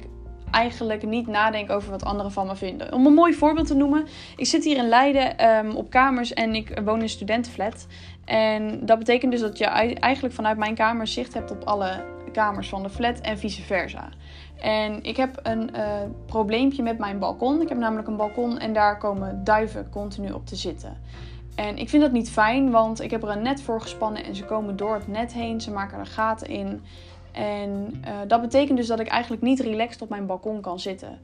[0.54, 2.94] eigenlijk niet nadenk over wat anderen van me vinden.
[2.94, 6.56] Om een mooi voorbeeld te noemen, ik zit hier in Leiden um, op kamers en
[6.56, 7.88] ik woon in een studentenflat.
[8.26, 12.70] En dat betekent dus dat je eigenlijk vanuit mijn kamer zicht hebt op alle kamers
[12.70, 14.10] van de flat en vice versa.
[14.62, 15.82] En ik heb een uh,
[16.26, 17.62] probleempje met mijn balkon.
[17.62, 20.98] Ik heb namelijk een balkon en daar komen duiven continu op te zitten.
[21.56, 24.36] En ik vind dat niet fijn, want ik heb er een net voor gespannen en
[24.36, 25.62] ze komen door het net heen.
[25.62, 26.82] Ze maken er gaten in.
[27.34, 31.19] En uh, dat betekent dus dat ik eigenlijk niet relaxed op mijn balkon kan zitten.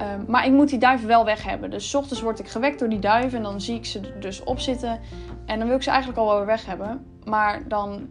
[0.00, 1.70] Um, maar ik moet die duiven wel weg hebben.
[1.70, 4.44] Dus s ochtends word ik gewekt door die duiven en dan zie ik ze dus
[4.44, 5.00] op zitten.
[5.46, 7.06] En dan wil ik ze eigenlijk al wel weg hebben.
[7.24, 8.08] Maar dan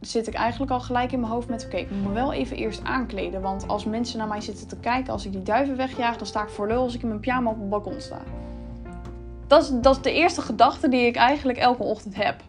[0.00, 2.56] zit ik eigenlijk al gelijk in mijn hoofd met: oké, ik moet me wel even
[2.56, 3.40] eerst aankleden.
[3.40, 6.42] Want als mensen naar mij zitten te kijken als ik die duiven wegjaag, dan sta
[6.42, 8.22] ik voor lul als ik in mijn pyjama op het balkon sta.
[9.46, 12.42] Dat is, dat is de eerste gedachte die ik eigenlijk elke ochtend heb.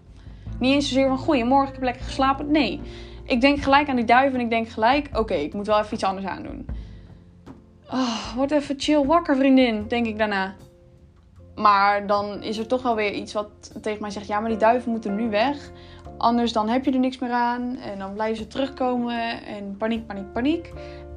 [0.60, 2.52] Niet eens zozeer van: goeiemorgen, ik heb lekker geslapen.
[2.52, 2.82] Nee
[3.24, 5.94] ik denk gelijk aan die duiven en ik denk gelijk, oké, ik moet wel even
[5.94, 6.66] iets anders aandoen.
[7.92, 10.56] Oh, word even chill wakker, vriendin, denk ik daarna.
[11.56, 14.58] Maar dan is er toch wel weer iets wat tegen mij zegt: ja, maar die
[14.58, 15.72] duiven moeten nu weg.
[16.18, 17.78] Anders dan heb je er niks meer aan.
[17.78, 19.46] En dan blijven ze terugkomen.
[19.46, 20.74] En paniek, paniek, paniek.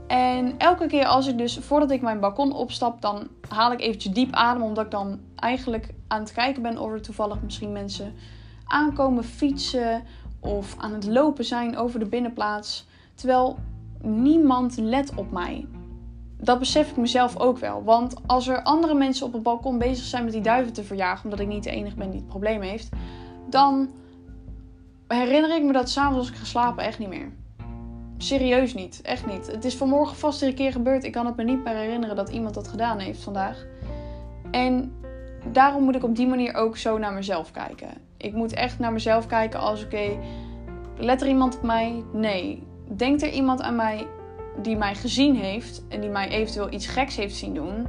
[0.06, 4.12] En elke keer als ik dus, voordat ik mijn balkon opstap, dan haal ik eventjes
[4.12, 4.62] diep adem.
[4.62, 8.14] Omdat ik dan eigenlijk aan het kijken ben of er toevallig misschien mensen
[8.66, 10.02] aankomen fietsen
[10.46, 12.86] of aan het lopen zijn over de binnenplaats.
[13.14, 13.58] Terwijl
[14.02, 15.66] niemand let op mij.
[16.40, 17.84] Dat besef ik mezelf ook wel.
[17.84, 21.24] Want als er andere mensen op het balkon bezig zijn met die duiven te verjagen,
[21.24, 22.88] omdat ik niet de enige ben die het probleem heeft,
[23.50, 23.90] dan
[25.08, 27.32] herinner ik me dat s'avonds als ik geslapen echt niet meer.
[28.18, 29.46] Serieus niet, echt niet.
[29.46, 31.04] Het is vanmorgen vast een keer gebeurd.
[31.04, 33.66] Ik kan het me niet meer herinneren dat iemand dat gedaan heeft vandaag.
[34.50, 34.92] En
[35.52, 38.05] daarom moet ik op die manier ook zo naar mezelf kijken.
[38.16, 40.18] Ik moet echt naar mezelf kijken als oké,
[40.96, 42.04] let er iemand op mij?
[42.12, 42.62] Nee.
[42.96, 44.06] Denkt er iemand aan mij
[44.62, 47.86] die mij gezien heeft en die mij eventueel iets geks heeft zien doen,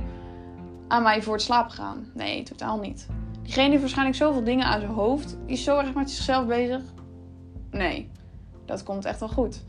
[0.87, 2.11] aan mij voor het slapen gaan?
[2.13, 3.07] Nee, totaal niet.
[3.41, 5.37] Diegene heeft waarschijnlijk zoveel dingen aan zijn hoofd.
[5.45, 6.81] Is zo erg met zichzelf bezig.
[7.71, 8.11] Nee,
[8.65, 9.63] dat komt echt wel goed.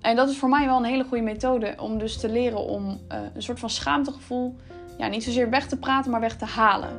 [0.00, 2.88] En dat is voor mij wel een hele goede methode om dus te leren om
[2.88, 4.56] uh, een soort van schaamtegevoel,
[4.98, 6.98] ja, niet zozeer weg te praten, maar weg te halen.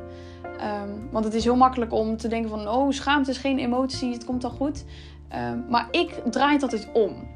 [0.64, 4.12] Um, want het is heel makkelijk om te denken van, oh, schaamte is geen emotie,
[4.12, 4.84] het komt al goed.
[5.34, 7.28] Um, maar ik draai het altijd om.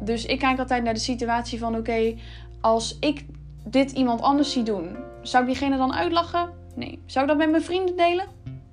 [0.00, 2.14] Dus ik kijk altijd naar de situatie van, oké,
[2.60, 3.24] als ik
[3.64, 6.50] dit iemand anders zie doen, zou ik diegene dan uitlachen?
[6.74, 7.02] Nee.
[7.06, 8.26] Zou ik dat met mijn vrienden delen?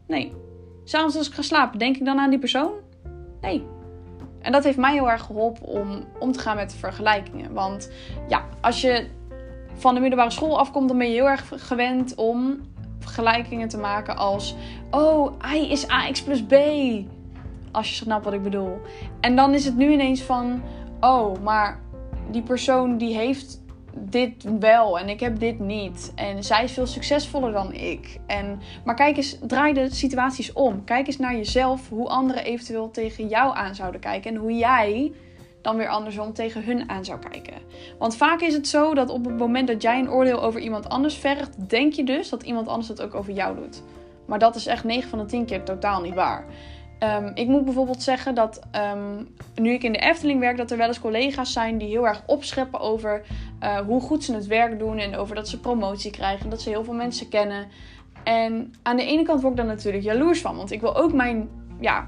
[0.08, 0.34] Nee.
[0.84, 2.72] S'avonds als ik ga slapen, denk ik dan aan die persoon?
[3.42, 3.66] Nee.
[4.42, 7.54] En dat heeft mij heel erg geholpen om om te gaan met vergelijkingen.
[7.54, 7.92] Want
[8.28, 9.08] ja, als je
[9.74, 12.62] van de middelbare school afkomt, dan ben je heel erg gewend om
[13.04, 14.56] vergelijkingen te maken als:
[14.92, 16.54] Oh, hij is AX plus B.
[17.72, 18.80] Als je snapt wat ik bedoel.
[19.20, 20.62] En dan is het nu ineens van:
[21.00, 21.80] oh, maar
[22.32, 23.62] die persoon die heeft
[23.96, 26.12] dit wel en ik heb dit niet.
[26.16, 28.20] En zij is veel succesvoller dan ik.
[28.28, 30.84] En, maar kijk eens, draai de situaties om.
[30.84, 34.32] Kijk eens naar jezelf, hoe anderen eventueel tegen jou aan zouden kijken.
[34.32, 35.12] En hoe jij
[35.64, 37.54] dan weer andersom tegen hun aan zou kijken.
[38.00, 40.90] Want vaak is het zo dat op het moment dat jij een oordeel over iemand
[40.90, 43.84] anders vergt, denk je dus dat iemand anders het ook over jou doet.
[44.26, 46.46] Maar dat is echt 9 van de 10 keer totaal niet waar.
[47.00, 49.24] Ehm, ik moet bijvoorbeeld zeggen dat ehm,
[49.56, 52.24] nu ik in de Efteling werk, dat er wel eens collega's zijn die heel erg
[52.26, 53.22] opscheppen over
[53.64, 56.70] uh, hoe goed ze het werk doen en over dat ze promotie krijgen, dat ze
[56.70, 57.68] heel veel mensen kennen.
[58.24, 61.14] En aan de ene kant word ik dan natuurlijk jaloers van, want ik wil ook
[61.14, 61.50] mijn,
[61.80, 62.08] ja,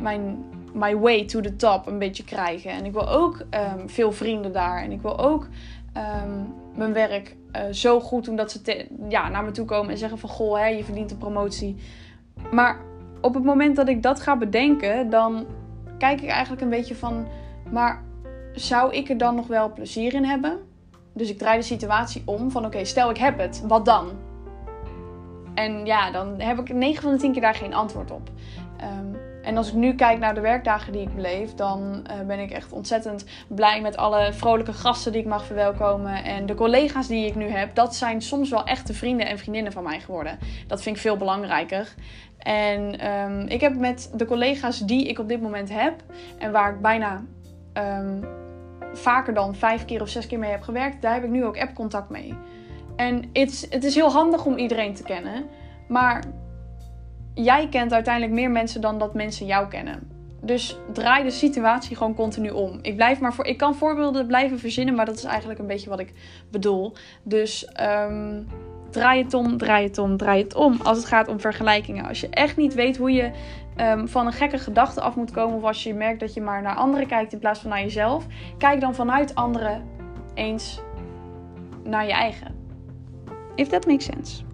[0.00, 0.44] mijn
[0.74, 2.70] my way to the top een beetje krijgen.
[2.70, 4.82] En ik wil ook um, veel vrienden daar.
[4.82, 5.48] En ik wil ook
[5.96, 9.98] um, mijn werk uh, zo goed doen dat ze ja, naar me toe komen en
[9.98, 10.28] zeggen van...
[10.28, 11.76] Goh, hè, je verdient een promotie.
[12.50, 12.80] Maar
[13.20, 15.46] op het moment dat ik dat ga bedenken, dan
[15.98, 17.26] kijk ik eigenlijk een beetje van...
[17.70, 18.02] Maar
[18.52, 20.58] zou ik er dan nog wel plezier in hebben?
[21.12, 24.08] Dus ik draai de situatie om van oké, stel ik heb het, wat dan?
[25.54, 28.30] En ja, dan heb ik 9 van de 10 keer daar geen antwoord op.
[28.80, 32.38] Um, en als ik nu kijk naar de werkdagen die ik beleef, dan uh, ben
[32.38, 36.24] ik echt ontzettend blij met alle vrolijke gasten die ik mag verwelkomen.
[36.24, 39.72] En de collega's die ik nu heb, dat zijn soms wel echte vrienden en vriendinnen
[39.72, 40.38] van mij geworden.
[40.66, 41.94] Dat vind ik veel belangrijker.
[42.38, 45.94] En um, ik heb met de collega's die ik op dit moment heb,
[46.38, 47.24] en waar ik bijna
[47.74, 48.24] um,
[48.92, 51.60] vaker dan vijf keer of zes keer mee heb gewerkt, daar heb ik nu ook
[51.60, 52.34] app-contact mee.
[52.96, 53.24] En
[53.68, 55.44] het is heel handig om iedereen te kennen.
[55.86, 56.24] Maar
[57.44, 60.16] jij kent uiteindelijk meer mensen dan dat mensen jou kennen.
[60.40, 62.78] Dus draai de situatie gewoon continu om.
[62.82, 65.90] Ik, blijf maar voor, ik kan voorbeelden blijven verzinnen, maar dat is eigenlijk een beetje
[65.90, 66.12] wat ik
[66.50, 66.92] bedoel.
[67.22, 68.46] Dus um,
[68.90, 70.80] draai het om, draai het om, draai het om.
[70.82, 72.06] Als het gaat om vergelijkingen.
[72.06, 73.30] Als je echt niet weet hoe je
[73.76, 75.56] um, van een gekke gedachte af moet komen.
[75.56, 78.26] Of als je merkt dat je maar naar anderen kijkt in plaats van naar jezelf.
[78.58, 79.84] Kijk dan vanuit anderen
[80.34, 80.80] eens
[81.84, 82.56] naar je eigen.
[83.54, 84.46] If that makes sense.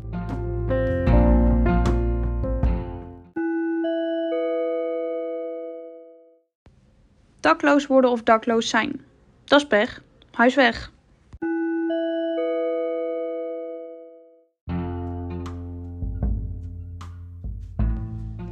[7.45, 9.01] Dakloos worden of dakloos zijn.
[9.45, 10.03] Dat is pech.
[10.31, 10.93] Huis weg.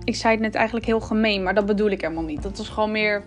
[0.04, 2.42] Ik zei het net eigenlijk heel gemeen, maar dat bedoel ik helemaal niet.
[2.42, 3.24] Dat is gewoon meer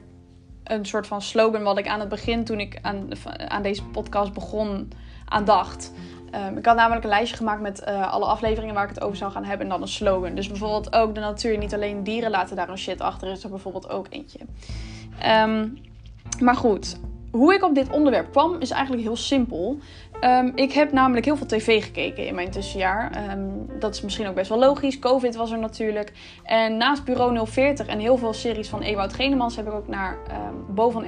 [0.63, 3.09] een soort van slogan wat ik aan het begin, toen ik aan,
[3.47, 4.91] aan deze podcast begon,
[5.25, 5.91] aan dacht.
[6.35, 9.17] Um, ik had namelijk een lijstje gemaakt met uh, alle afleveringen waar ik het over
[9.17, 10.35] zou gaan hebben en dan een slogan.
[10.35, 13.49] Dus bijvoorbeeld ook de natuur, niet alleen dieren laten daar een shit achter, is er
[13.49, 14.39] bijvoorbeeld ook eentje.
[15.43, 15.77] Um,
[16.39, 16.99] maar goed,
[17.31, 19.77] hoe ik op dit onderwerp kwam is eigenlijk heel simpel.
[20.21, 23.31] Um, ik heb namelijk heel veel tv gekeken in mijn tussenjaar.
[23.31, 24.99] Um, dat is misschien ook best wel logisch.
[24.99, 26.13] Covid was er natuurlijk.
[26.43, 30.17] En naast Bureau 040 en heel veel series van Ewout Genemans heb ik ook naar
[30.47, 31.05] um, Bo van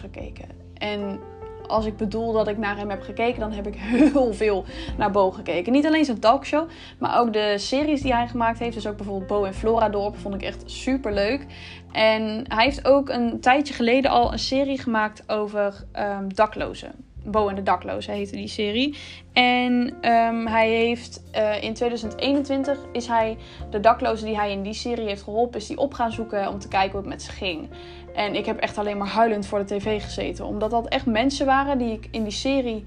[0.00, 0.48] gekeken.
[0.74, 1.20] En
[1.66, 4.64] als ik bedoel dat ik naar hem heb gekeken, dan heb ik heel veel
[4.96, 5.72] naar Bo gekeken.
[5.72, 8.74] Niet alleen zijn talkshow, maar ook de series die hij gemaakt heeft.
[8.74, 11.46] Dus ook bijvoorbeeld Bo en Flora Dorp vond ik echt super leuk.
[11.92, 16.92] En hij heeft ook een tijdje geleden al een serie gemaakt over um, daklozen.
[17.24, 18.96] Bo en de daklozen heette die serie.
[19.32, 23.36] En um, hij heeft uh, in 2021 is hij
[23.70, 26.58] de daklozen die hij in die serie heeft geholpen, is die op gaan zoeken om
[26.58, 27.68] te kijken hoe het met ze ging.
[28.14, 30.46] En ik heb echt alleen maar huilend voor de tv gezeten.
[30.46, 32.84] Omdat dat echt mensen waren die ik in die serie,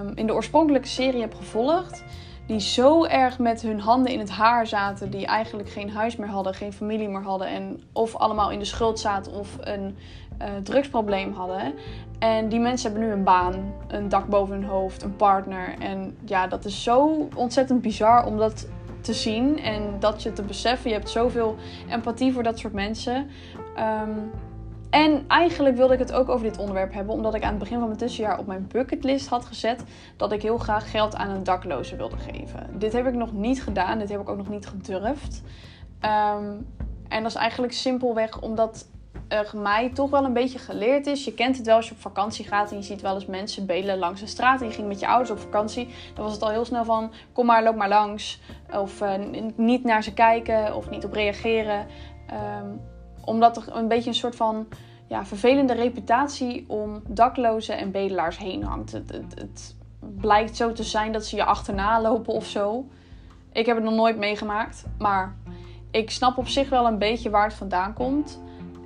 [0.00, 2.04] um, in de oorspronkelijke serie heb gevolgd.
[2.46, 5.10] Die zo erg met hun handen in het haar zaten.
[5.10, 7.48] Die eigenlijk geen huis meer hadden, geen familie meer hadden.
[7.48, 9.96] En of allemaal in de schuld zaten of een
[10.42, 11.74] uh, drugsprobleem hadden.
[12.18, 15.74] En die mensen hebben nu een baan, een dak boven hun hoofd, een partner.
[15.78, 18.68] En ja, dat is zo ontzettend bizar om dat
[19.00, 20.90] te zien en dat je te beseffen.
[20.90, 21.56] Je hebt zoveel
[21.88, 23.30] empathie voor dat soort mensen.
[23.78, 24.30] Um,
[24.90, 27.78] en eigenlijk wilde ik het ook over dit onderwerp hebben, omdat ik aan het begin
[27.78, 29.84] van mijn tussenjaar op mijn bucketlist had gezet
[30.16, 32.78] dat ik heel graag geld aan een dakloze wilde geven.
[32.78, 35.42] Dit heb ik nog niet gedaan, dit heb ik ook nog niet gedurfd.
[36.02, 36.66] Um,
[37.08, 38.86] en dat is eigenlijk simpelweg omdat
[39.28, 41.24] er mij toch wel een beetje geleerd is.
[41.24, 43.66] Je kent het wel als je op vakantie gaat en je ziet wel eens mensen
[43.66, 44.60] bedelen langs de straat.
[44.60, 45.88] En je ging met je ouders op vakantie.
[46.14, 48.40] Dan was het al heel snel van: kom maar, loop maar langs.
[48.72, 49.12] Of uh,
[49.56, 51.86] niet naar ze kijken of niet op reageren.
[52.60, 52.80] Um,
[53.28, 54.66] omdat er een beetje een soort van
[55.06, 58.92] ja, vervelende reputatie om daklozen en bedelaars heen hangt.
[58.92, 62.86] Het, het, blijkt zo te zijn dat ze je achterna lopen of zo.
[63.52, 65.36] Ik heb het nog nooit meegemaakt, maar
[65.90, 68.40] ik snap op zich wel een beetje waar het vandaan komt.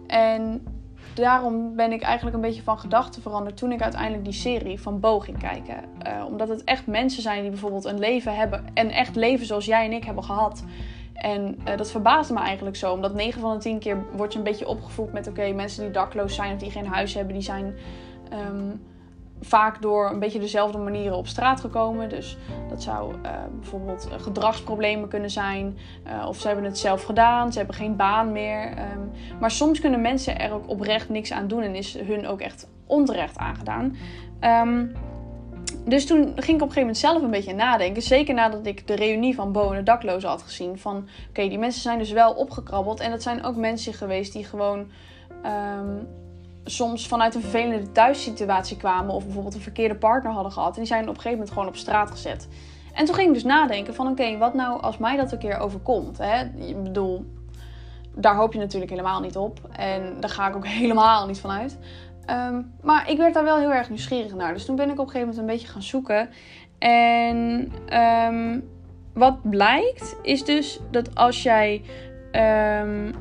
[0.07, 0.67] En
[1.15, 5.01] daarom ben ik eigenlijk een beetje van gedachten veranderd toen ik uiteindelijk die serie van
[5.01, 5.77] Bo ging kijken.
[6.07, 9.65] Uh, omdat het echt mensen zijn die bijvoorbeeld een leven hebben en echt leven zoals
[9.65, 10.65] jij en ik hebben gehad
[11.15, 12.93] En uh, dat verbaasde me eigenlijk zo.
[12.93, 15.29] Omdat 9 van de 10 keer word je een beetje opgevoed met...
[15.29, 17.33] oké, mensen die dakloos zijn of die geen huis hebben...
[17.33, 17.75] die zijn
[18.33, 18.83] um,
[19.41, 22.09] vaak door een beetje dezelfde manieren op straat gekomen.
[22.09, 25.79] Dus dat zou uh, bijvoorbeeld gedragsproblemen kunnen zijn.
[26.27, 28.71] Of ze hebben het zelf gedaan, ze hebben geen baan meer.
[28.71, 31.63] Um, maar soms kunnen mensen er ook oprecht niks aan doen...
[31.63, 33.97] en is hun ook echt onterecht aangedaan.
[34.41, 34.93] Um,
[35.85, 38.03] dus toen ging ik op een gegeven moment zelf een beetje nadenken.
[38.03, 40.79] Zeker nadat ik de reunie van Bo en de daklozen had gezien.
[40.79, 43.01] Van oké, die mensen zijn dus wel opgekrabbeld.
[43.01, 44.91] En dat zijn ook mensen geweest die gewoon
[45.47, 46.09] um,
[46.65, 49.15] soms vanuit een vervelende thuissituatie kwamen.
[49.15, 50.73] Of bijvoorbeeld een verkeerde partner hadden gehad.
[50.73, 52.49] En die zijn op een gegeven moment gewoon op straat gezet.
[52.93, 55.59] En toen ging ik dus nadenken van oké, wat nou als mij dat een keer
[55.59, 56.19] overkomt?
[56.19, 56.45] Hè?
[56.45, 57.25] Ik bedoel,
[58.15, 59.61] daar hoop je natuurlijk helemaal niet op.
[59.73, 61.79] En daar ga ik ook helemaal niet van uit.
[62.31, 64.53] Um, maar ik werd daar wel heel erg nieuwsgierig naar.
[64.53, 66.29] Dus toen ben ik op een gegeven moment een beetje gaan zoeken.
[66.79, 68.69] En um,
[69.15, 71.83] wat blijkt is dus dat als jij
[72.33, 73.15] um,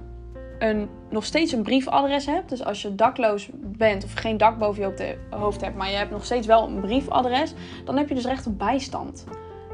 [0.59, 2.49] een, nog steeds een briefadres hebt.
[2.49, 6.11] Dus als je dakloos bent of geen dak boven je hoofd hebt, maar je hebt
[6.11, 7.53] nog steeds wel een briefadres.
[7.85, 9.25] Dan heb je dus recht op bijstand.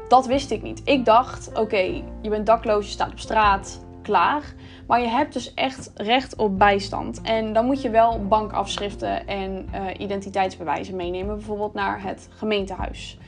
[0.08, 0.80] Dat wist ik niet.
[0.84, 4.54] Ik dacht, oké, je bent dakloos, je staat op straat, klaar.
[4.88, 7.20] Maar je hebt dus echt recht op bijstand.
[7.20, 13.18] En dan moet je wel bankafschriften en uh, identiteitsbewijzen meenemen, bijvoorbeeld naar het gemeentehuis.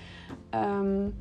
[0.55, 1.14] Um,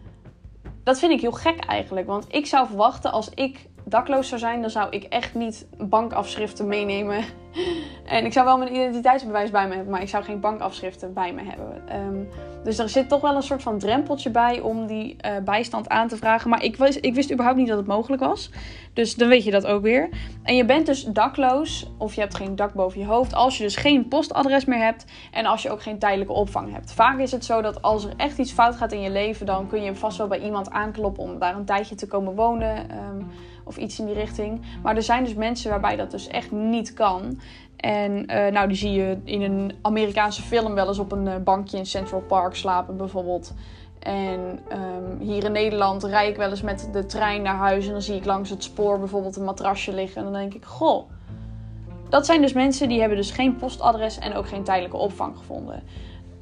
[0.84, 4.62] dat vind ik heel gek eigenlijk, want ik zou verwachten als ik dakloos zou zijn,
[4.62, 7.24] dan zou ik echt niet bankafschriften meenemen.
[8.06, 11.34] en ik zou wel mijn identiteitsbewijs bij me hebben, maar ik zou geen bankafschriften bij
[11.34, 11.96] me hebben.
[11.96, 12.28] Um,
[12.64, 16.08] dus er zit toch wel een soort van drempeltje bij om die uh, bijstand aan
[16.08, 16.50] te vragen.
[16.50, 18.52] Maar ik wist, ik wist überhaupt niet dat het mogelijk was.
[18.94, 20.10] Dus dan weet je dat ook weer.
[20.44, 23.64] En je bent dus dakloos of je hebt geen dak boven je hoofd als je
[23.64, 26.94] dus geen postadres meer hebt en als je ook geen tijdelijke opvang hebt.
[26.94, 29.68] Vaak is het zo dat als er echt iets fout gaat in je leven, dan
[29.68, 32.78] kun je vast wel bij iemand aankloppen om daar een tijdje te komen wonen.
[32.78, 33.28] Um,
[33.70, 34.62] of iets in die richting.
[34.84, 37.40] Maar er zijn dus mensen waarbij dat dus echt niet kan.
[37.76, 41.36] En uh, nou, die zie je in een Amerikaanse film wel eens op een uh,
[41.44, 43.54] bankje in Central Park slapen, bijvoorbeeld.
[44.00, 47.92] En um, hier in Nederland rijd ik wel eens met de trein naar huis en
[47.92, 50.18] dan zie ik langs het spoor bijvoorbeeld een matrasje liggen.
[50.18, 51.10] En dan denk ik, goh,
[52.10, 55.84] dat zijn dus mensen die hebben dus geen postadres en ook geen tijdelijke opvang gevonden.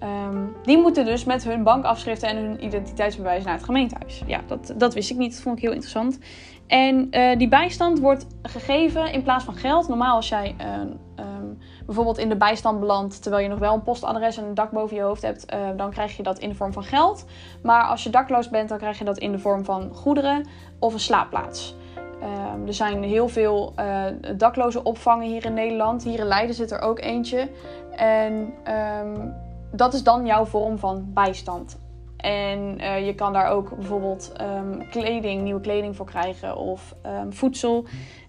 [0.04, 4.24] Um, die moeten dus met hun bankafschriften en hun identiteitsbewijs naar het gemeentehuis.
[4.26, 5.32] Ja, dat, dat wist ik niet.
[5.32, 6.20] Dat vond ik heel interessant.
[6.68, 9.88] En uh, die bijstand wordt gegeven in plaats van geld.
[9.88, 10.80] Normaal als jij uh,
[11.26, 14.72] um, bijvoorbeeld in de bijstand belandt terwijl je nog wel een postadres en een dak
[14.72, 17.26] boven je hoofd hebt, uh, dan krijg je dat in de vorm van geld.
[17.64, 20.48] Maar als je dakloos bent, dan krijg je dat in de vorm van goederen
[20.80, 21.76] of een slaapplaats.
[22.56, 23.74] Um, er zijn heel veel
[24.36, 26.04] dakloze opvangen hier in Nederland.
[26.04, 27.50] Hier in Leiden zit er ook eentje.
[27.92, 28.54] En
[29.04, 29.34] um,
[29.72, 31.78] dat is dan jouw vorm van bijstand.
[32.18, 37.34] En uh, je kan daar ook bijvoorbeeld um, kleding, nieuwe kleding voor krijgen of um,
[37.34, 37.86] voedsel.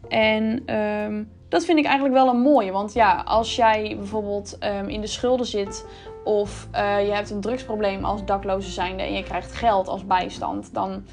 [0.09, 2.73] En um, dat vind ik eigenlijk wel een mooie.
[2.73, 5.87] Want ja, als jij bijvoorbeeld in de schulden zit
[6.25, 10.75] of uh, je hebt een drugsprobleem als dakloze zijnde en je krijgt geld als bijstand,
[10.75, 11.05] dan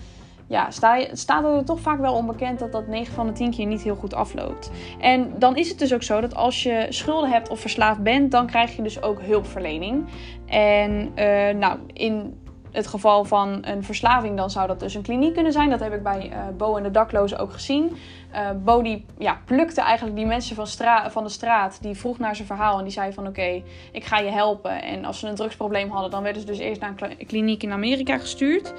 [0.48, 0.72] ja,
[1.12, 3.96] staat er toch vaak wel onbekend dat dat 9 van de 10 keer niet heel
[3.96, 4.72] goed afloopt.
[5.00, 8.32] En dan is het dus ook zo dat als je schulden hebt of verslaafd bent,
[8.32, 10.06] dan krijg je dus ook hulpverlening.
[10.46, 12.40] En uh, nou, in
[12.76, 15.70] het geval van een verslaving, dan zou dat dus een kliniek kunnen zijn.
[15.70, 17.98] Dat heb ik bij uh, Bo en de daklozen ook gezien.
[18.34, 20.68] Uh, Bo die ja, plukte eigenlijk die mensen van,
[21.12, 21.82] van de straat.
[21.82, 24.82] Die vroeg naar zijn verhaal en die zei van oké, ik ga je helpen.
[24.82, 27.72] En als ze een drugsprobleem hadden, dan werden ze dus eerst naar een kliniek in
[27.72, 28.74] Amerika gestuurd.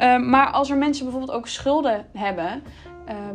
[0.00, 2.62] Uh, maar als er mensen bijvoorbeeld ook schulden hebben...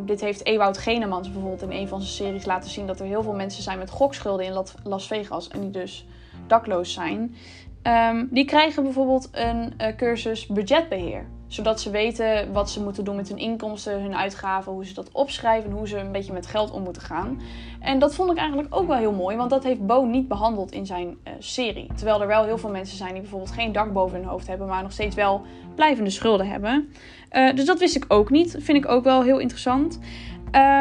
[0.06, 2.88] Dit heeft Ewout Genemans bijvoorbeeld in een van zijn series laten zien...
[2.88, 6.06] dat er heel veel mensen zijn met gokschulden in Las Vegas en die dus
[6.48, 7.36] dakloos zijn...
[7.84, 11.26] Um, die krijgen bijvoorbeeld een uh, cursus budgetbeheer.
[11.48, 15.12] Zodat ze weten wat ze moeten doen met hun inkomsten, hun uitgaven, hoe ze dat
[15.12, 17.42] opschrijven en hoe ze een beetje met geld om moeten gaan.
[17.80, 20.72] En dat vond ik eigenlijk ook wel heel mooi, want dat heeft Bo niet behandeld
[20.72, 21.88] in zijn uh, serie.
[21.96, 24.68] Terwijl er wel heel veel mensen zijn die bijvoorbeeld geen dak boven hun hoofd hebben,
[24.68, 25.42] maar nog steeds wel
[25.76, 26.94] blijvende schulden hebben.
[27.32, 28.56] Uh, dus dat wist ik ook niet.
[28.60, 30.00] Vind ik ook wel heel interessant.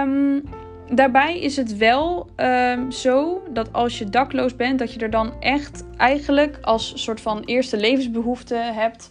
[0.04, 0.42] Um,
[0.90, 5.32] daarbij is het wel um, zo dat als je dakloos bent, dat je er dan
[5.40, 9.10] echt eigenlijk als soort van eerste levensbehoefte hebt.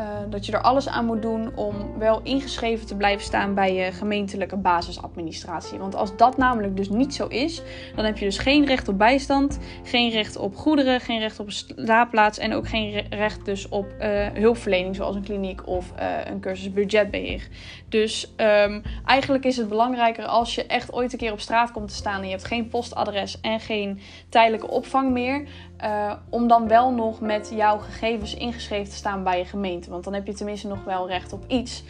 [0.00, 3.74] Uh, dat je er alles aan moet doen om wel ingeschreven te blijven staan bij
[3.74, 5.78] je gemeentelijke basisadministratie.
[5.78, 7.62] Want als dat namelijk dus niet zo is,
[7.94, 11.50] dan heb je dus geen recht op bijstand, geen recht op goederen, geen recht op
[11.50, 16.40] slaapplaats en ook geen recht dus op uh, hulpverlening zoals een kliniek of uh, een
[16.40, 17.48] cursus budgetbeheer.
[17.88, 21.88] Dus um, eigenlijk is het belangrijker als je echt ooit een keer op straat komt
[21.88, 25.48] te staan en je hebt geen postadres en geen tijdelijke opvang meer,
[25.84, 29.90] uh, om dan wel nog met jouw gegevens ingeschreven te staan bij je gemeente.
[29.90, 31.84] Want dan heb je tenminste nog wel recht op iets.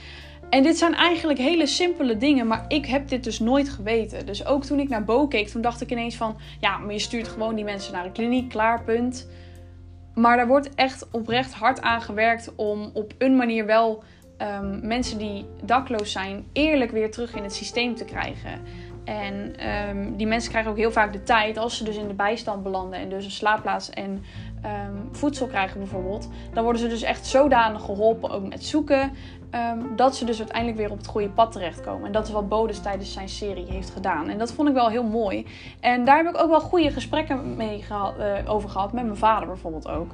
[0.50, 4.26] En dit zijn eigenlijk hele simpele dingen, maar ik heb dit dus nooit geweten.
[4.26, 6.36] Dus ook toen ik naar Bo keek, toen dacht ik ineens van...
[6.60, 9.28] Ja, maar je stuurt gewoon die mensen naar de kliniek, klaar, punt.
[10.14, 14.02] Maar daar wordt echt oprecht hard aan gewerkt om op een manier wel
[14.38, 18.60] um, mensen die dakloos zijn eerlijk weer terug in het systeem te krijgen.
[19.06, 19.54] En
[19.88, 22.62] um, die mensen krijgen ook heel vaak de tijd, als ze dus in de bijstand
[22.62, 24.24] belanden en dus een slaapplaats en
[24.64, 29.12] um, voedsel krijgen bijvoorbeeld, dan worden ze dus echt zodanig geholpen, ook met zoeken,
[29.96, 32.06] dat ze dus uiteindelijk weer op het goede pad terechtkomen.
[32.06, 34.28] En dat is wat Bodes tijdens zijn serie heeft gedaan.
[34.28, 35.46] En dat vond ik wel heel mooi.
[35.80, 39.46] En daar heb ik ook wel goede gesprekken mee uh, over gehad, met mijn vader
[39.46, 40.10] bijvoorbeeld ook.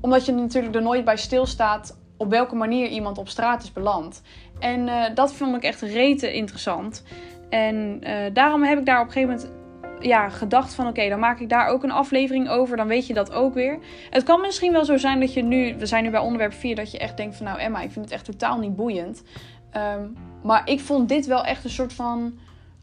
[0.00, 4.22] omdat je natuurlijk er nooit bij stilstaat op welke manier iemand op straat is beland.
[4.58, 7.02] En uh, dat vond ik echt rete interessant.
[7.48, 9.52] En uh, daarom heb ik daar op een gegeven moment
[10.00, 12.76] ja, gedacht van oké, dan maak ik daar ook een aflevering over.
[12.76, 13.78] Dan weet je dat ook weer.
[14.10, 16.74] Het kan misschien wel zo zijn dat je nu, we zijn nu bij onderwerp 4,
[16.74, 19.22] dat je echt denkt van nou Emma, ik vind het echt totaal niet boeiend.
[19.76, 22.38] Um, maar ik vond dit wel echt een soort van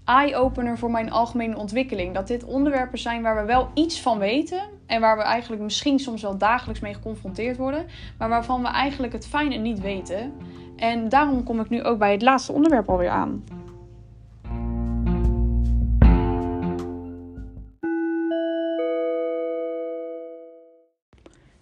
[0.06, 2.14] eye-opener voor mijn algemene ontwikkeling.
[2.14, 4.62] Dat dit onderwerpen zijn waar we wel iets van weten.
[4.86, 7.86] En waar we eigenlijk misschien soms wel dagelijks mee geconfronteerd worden.
[8.18, 10.34] Maar waarvan we eigenlijk het fijne niet weten.
[10.82, 13.44] En daarom kom ik nu ook bij het laatste onderwerp alweer aan.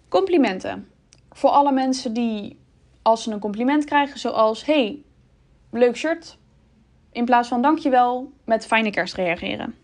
[0.08, 0.88] Complimenten.
[1.30, 2.58] Voor alle mensen die
[3.02, 5.02] als ze een compliment krijgen, zoals: Hey,
[5.70, 6.38] leuk shirt,
[7.12, 9.74] in plaats van dankjewel met fijne kerst reageren.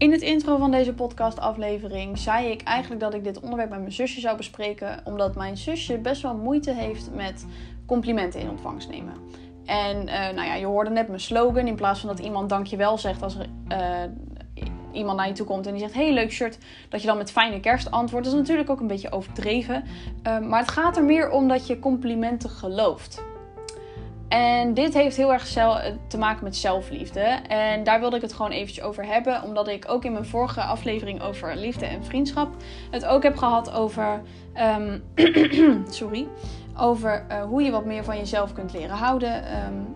[0.00, 3.92] In het intro van deze podcastaflevering zei ik eigenlijk dat ik dit onderwerp met mijn
[3.92, 7.46] zusje zou bespreken, omdat mijn zusje best wel moeite heeft met
[7.86, 9.12] complimenten in ontvangst nemen.
[9.64, 11.66] En uh, nou ja, je hoorde net mijn slogan.
[11.66, 15.66] In plaats van dat iemand dankjewel zegt als er uh, iemand naar je toe komt
[15.66, 16.58] en die zegt: Hey, leuk shirt.
[16.88, 18.24] Dat je dan met fijne kerst antwoordt.
[18.24, 19.84] Dat is natuurlijk ook een beetje overdreven.
[20.26, 23.22] Uh, maar het gaat er meer om dat je complimenten gelooft.
[24.30, 25.46] En dit heeft heel erg
[26.06, 27.20] te maken met zelfliefde.
[27.48, 29.42] En daar wilde ik het gewoon eventjes over hebben.
[29.42, 32.54] Omdat ik ook in mijn vorige aflevering over liefde en vriendschap
[32.90, 34.22] het ook heb gehad over.
[34.78, 35.02] Um,
[35.90, 36.28] sorry.
[36.76, 39.64] Over uh, hoe je wat meer van jezelf kunt leren houden.
[39.66, 39.94] Um,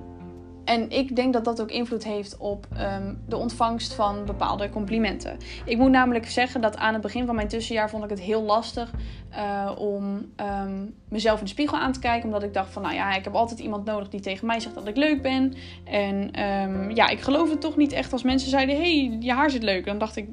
[0.65, 5.37] en ik denk dat dat ook invloed heeft op um, de ontvangst van bepaalde complimenten.
[5.65, 8.43] Ik moet namelijk zeggen dat aan het begin van mijn tussenjaar vond ik het heel
[8.43, 8.91] lastig
[9.31, 12.25] uh, om um, mezelf in de spiegel aan te kijken.
[12.25, 14.75] Omdat ik dacht van, nou ja, ik heb altijd iemand nodig die tegen mij zegt
[14.75, 15.55] dat ik leuk ben.
[15.85, 19.51] En um, ja, ik geloof het toch niet echt als mensen zeiden, hey, je haar
[19.51, 19.87] zit leuk.
[19.87, 20.29] Dan dacht ik,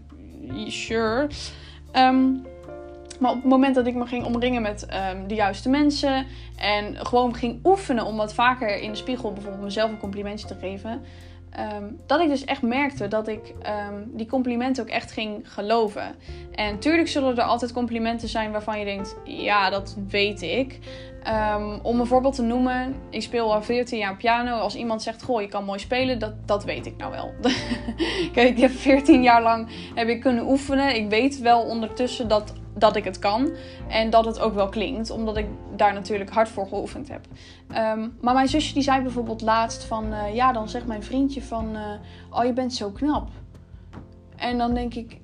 [0.68, 1.30] sure.
[1.96, 2.46] Um,
[3.22, 7.06] maar op het moment dat ik me ging omringen met um, de juiste mensen en
[7.06, 11.02] gewoon ging oefenen om wat vaker in de spiegel bijvoorbeeld mezelf een complimentje te geven,
[11.76, 13.54] um, dat ik dus echt merkte dat ik
[13.90, 16.16] um, die complimenten ook echt ging geloven.
[16.52, 20.80] En natuurlijk zullen er altijd complimenten zijn waarvan je denkt, ja, dat weet ik.
[21.28, 24.58] Um, om een voorbeeld te noemen, ik speel al 14 jaar piano.
[24.58, 27.34] Als iemand zegt, goh, je kan mooi spelen, dat, dat weet ik nou wel.
[28.34, 30.96] Kijk, ik heb 14 jaar lang heb ik kunnen oefenen.
[30.96, 33.52] Ik weet wel ondertussen dat dat ik het kan.
[33.88, 35.46] En dat het ook wel klinkt, omdat ik
[35.76, 37.26] daar natuurlijk hard voor geoefend heb.
[37.70, 40.14] Um, maar mijn zusje die zei bijvoorbeeld laatst van...
[40.14, 41.76] Uh, ja, dan zegt mijn vriendje van...
[41.76, 41.82] Uh,
[42.30, 43.30] oh, je bent zo knap.
[44.36, 45.20] En dan denk ik...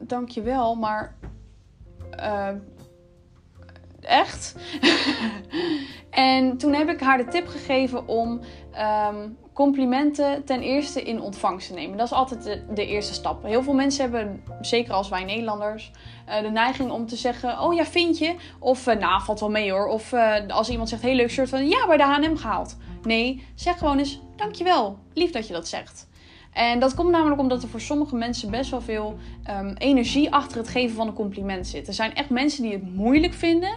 [0.00, 1.16] Dankjewel, maar...
[2.20, 2.48] Uh,
[4.08, 4.54] echt?
[6.10, 8.40] en toen heb ik haar de tip gegeven om
[9.10, 11.96] um, complimenten ten eerste in ontvangst te nemen.
[11.96, 13.42] Dat is altijd de, eerste stap.
[13.42, 15.90] Heel veel mensen hebben, zeker als wij Nederlanders,
[16.28, 18.34] uh, de neiging om te zeggen: Oh ja, vind je?
[18.58, 19.86] Of uh, nou, valt wel mee hoor.
[19.86, 22.76] Of uh, als iemand zegt: Heel leuk shirt van ja, bij de HM gehaald.
[23.02, 24.98] Nee, zeg gewoon eens: Dankjewel.
[25.14, 26.07] Lief dat je dat zegt.
[26.58, 29.16] En dat komt namelijk omdat er voor sommige mensen best wel veel
[29.50, 31.88] um, energie achter het geven van een compliment zit.
[31.88, 33.70] Er zijn echt mensen die het moeilijk vinden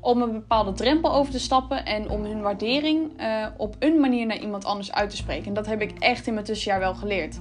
[0.00, 4.26] om een bepaalde drempel over te stappen en om hun waardering uh, op een manier
[4.26, 5.46] naar iemand anders uit te spreken.
[5.46, 7.38] En dat heb ik echt in mijn tussenjaar wel geleerd.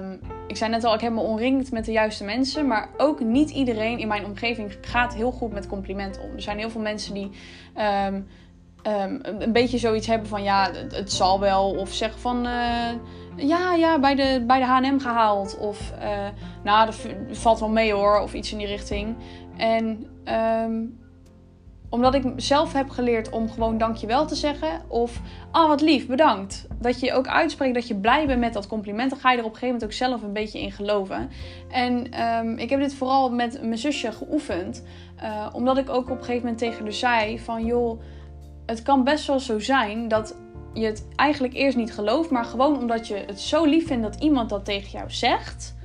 [0.00, 3.20] Um, ik zei net al, ik heb me omringd met de juiste mensen, maar ook
[3.20, 6.34] niet iedereen in mijn omgeving gaat heel goed met complimenten om.
[6.34, 7.30] Er zijn heel veel mensen die.
[8.06, 8.26] Um,
[8.82, 11.70] Um, een beetje zoiets hebben van ja, het, zal wel.
[11.70, 12.90] Of zeggen van uh,
[13.36, 15.58] ja, ja, bij de, bij de HM gehaald.
[15.58, 16.26] Of uh,
[16.64, 16.96] nou, dat
[17.30, 18.20] valt wel mee hoor.
[18.20, 19.16] Of iets in die richting.
[19.56, 20.06] En
[20.64, 20.98] um,
[21.90, 24.80] omdat ik zelf heb geleerd om gewoon dankjewel te zeggen.
[24.88, 25.20] Of
[25.50, 26.66] ah, oh, wat lief, bedankt.
[26.80, 29.10] Dat je ook uitspreekt dat je blij bent met dat compliment.
[29.10, 31.30] Dan ga je er op een gegeven moment ook zelf een beetje in geloven.
[31.70, 34.84] En um, ik heb dit vooral met mijn zusje geoefend.
[35.22, 38.00] Uh, omdat ik ook op een gegeven moment tegen haar zei van joh
[38.70, 40.36] het kan best wel zo zijn dat
[40.72, 44.22] je het eigenlijk eerst niet gelooft, maar gewoon omdat je het zo lief vindt dat
[44.22, 45.76] iemand dat tegen jou zegt,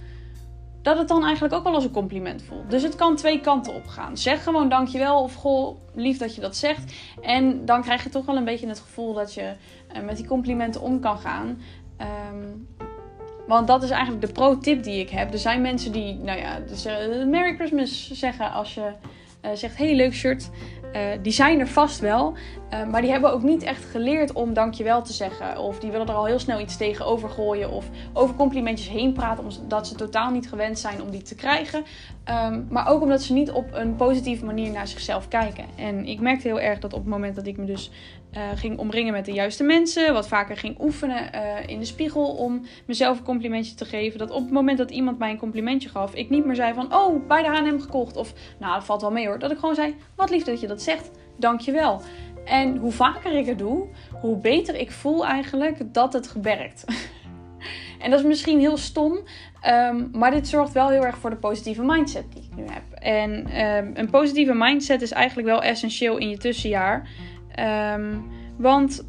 [0.82, 2.70] dat het dan eigenlijk ook wel als een compliment voelt.
[2.70, 4.18] Dus het kan twee kanten op gaan.
[4.18, 6.94] Zeg gewoon dankjewel of goh, lief dat je dat zegt.
[7.22, 9.54] En dan krijg je toch wel een beetje het gevoel dat je
[9.96, 11.62] uh, met die complimenten om kan gaan.
[12.32, 12.68] Um,
[13.48, 15.34] want dat is eigenlijk de pro-tip die ik heb.
[15.34, 18.92] Er zijn mensen die, nou ja, dus, uh, Merry Christmas zeggen als je
[19.46, 20.50] uh, zegt: hey, leuk shirt.
[20.94, 22.34] Uh, die zijn er vast wel.
[22.74, 25.58] Uh, maar die hebben ook niet echt geleerd om dankjewel te zeggen.
[25.58, 27.72] Of die willen er al heel snel iets tegenover gooien.
[27.72, 29.46] Of over complimentjes heen praten.
[29.62, 31.84] Omdat ze totaal niet gewend zijn om die te krijgen.
[32.30, 35.66] Um, maar ook omdat ze niet op een positieve manier naar zichzelf kijken.
[35.76, 37.92] En ik merkte heel erg dat op het moment dat ik me dus
[38.38, 40.14] uh, ging omringen met de juiste mensen.
[40.14, 41.32] Wat vaker ging oefenen
[41.68, 44.20] in de spiegel om mezelf een complimentje te geven.
[44.20, 46.14] Dat op het moment dat iemand mij een complimentje gaf.
[46.14, 48.18] Ik niet meer zei van oh bij de H&M gekocht.
[48.18, 49.40] Of nou dat valt wel mee hoor.
[49.40, 51.12] Dat ik gewoon zei wat lief dat je dat zegt.
[51.38, 52.02] Dankjewel.
[52.46, 53.88] En hoe vaker ik het doe,
[54.22, 56.86] hoe beter ik voel eigenlijk dat het werkt.
[58.04, 59.20] en dat is misschien heel stom,
[59.68, 62.84] um, maar dit zorgt wel heel erg voor de positieve mindset die ik nu heb.
[62.94, 63.32] En
[63.66, 67.10] um, een positieve mindset is eigenlijk wel essentieel in je tussenjaar.
[67.60, 68.26] Um,
[68.58, 69.08] want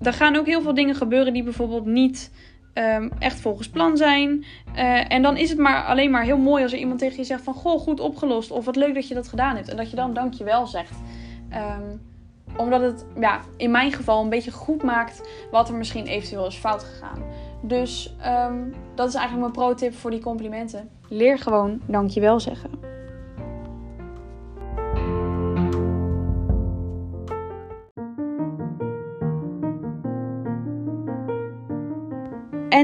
[0.00, 2.32] er gaan ook heel veel dingen gebeuren die bijvoorbeeld niet
[2.74, 4.44] um, echt volgens plan zijn.
[4.76, 7.24] Uh, en dan is het maar alleen maar heel mooi als er iemand tegen je
[7.24, 7.54] zegt van...
[7.54, 8.50] Goh, goed opgelost.
[8.50, 9.68] Of wat leuk dat je dat gedaan hebt.
[9.68, 10.98] En dat je dan dankjewel zegt.
[11.52, 12.00] Um,
[12.56, 16.56] omdat het ja, in mijn geval een beetje goed maakt wat er misschien eventueel is
[16.56, 17.22] fout gegaan.
[17.62, 18.16] Dus
[18.94, 20.90] dat is eigenlijk mijn pro-tip voor die complimenten.
[21.08, 22.70] Leer gewoon dankjewel zeggen.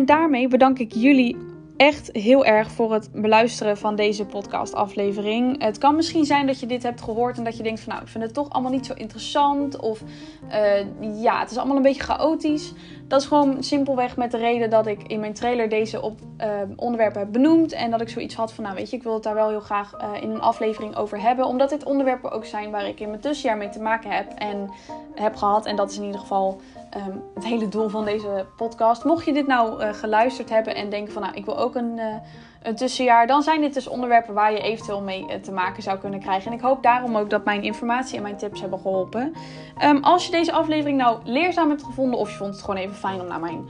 [0.01, 1.37] En daarmee bedank ik jullie
[1.77, 5.63] echt heel erg voor het beluisteren van deze podcastaflevering.
[5.63, 8.05] Het kan misschien zijn dat je dit hebt gehoord en dat je denkt van nou,
[8.05, 9.81] ik vind het toch allemaal niet zo interessant.
[9.81, 10.03] Of
[10.49, 12.73] uh, ja, het is allemaal een beetje chaotisch.
[13.11, 16.47] Dat is gewoon simpelweg met de reden dat ik in mijn trailer deze op, uh,
[16.77, 17.73] onderwerpen heb benoemd.
[17.73, 19.61] En dat ik zoiets had van nou weet je, ik wil het daar wel heel
[19.61, 21.45] graag uh, in een aflevering over hebben.
[21.45, 24.71] Omdat dit onderwerpen ook zijn waar ik in mijn tussenjaar mee te maken heb en
[25.15, 25.67] heb gehad.
[25.67, 26.61] En dat is in ieder geval
[26.97, 29.05] um, het hele doel van deze podcast.
[29.05, 31.97] Mocht je dit nou uh, geluisterd hebben en denken van nou, ik wil ook een,
[31.97, 32.15] uh,
[32.63, 35.99] een tussenjaar, dan zijn dit dus onderwerpen waar je eventueel mee uh, te maken zou
[35.99, 36.51] kunnen krijgen.
[36.51, 39.33] En ik hoop daarom ook dat mijn informatie en mijn tips hebben geholpen.
[39.85, 42.97] Um, als je deze aflevering nou leerzaam hebt gevonden of je vond het gewoon even
[42.97, 43.69] fijn om naar mijn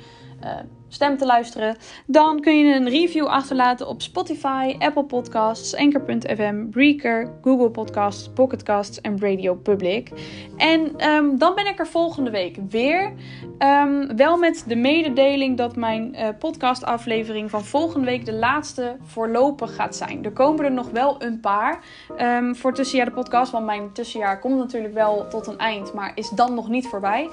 [0.92, 1.76] stem te luisteren,
[2.06, 9.00] dan kun je een review achterlaten op Spotify, Apple Podcasts, Anchor.fm, Breaker, Google Podcasts, Pocketcasts
[9.00, 10.10] en Radio Public.
[10.56, 13.12] En um, dan ben ik er volgende week weer.
[13.58, 19.74] Um, wel met de mededeling dat mijn uh, podcastaflevering van volgende week de laatste voorlopig
[19.74, 20.24] gaat zijn.
[20.24, 21.84] Er komen er nog wel een paar
[22.20, 26.12] um, voor tussenjaar de podcast, want mijn tussenjaar komt natuurlijk wel tot een eind, maar
[26.14, 27.28] is dan nog niet voorbij.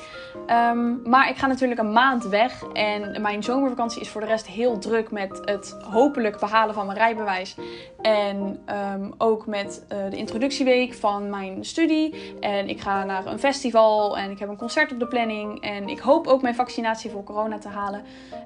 [1.03, 4.77] maar ik ga natuurlijk een maand weg en mijn zomervakantie is voor de rest heel
[4.77, 7.55] druk met het hopelijk behalen van mijn rijbewijs.
[8.01, 8.59] En
[8.93, 12.35] um, ook met uh, de introductieweek van mijn studie.
[12.39, 15.61] En ik ga naar een festival en ik heb een concert op de planning.
[15.61, 18.03] En ik hoop ook mijn vaccinatie voor corona te halen.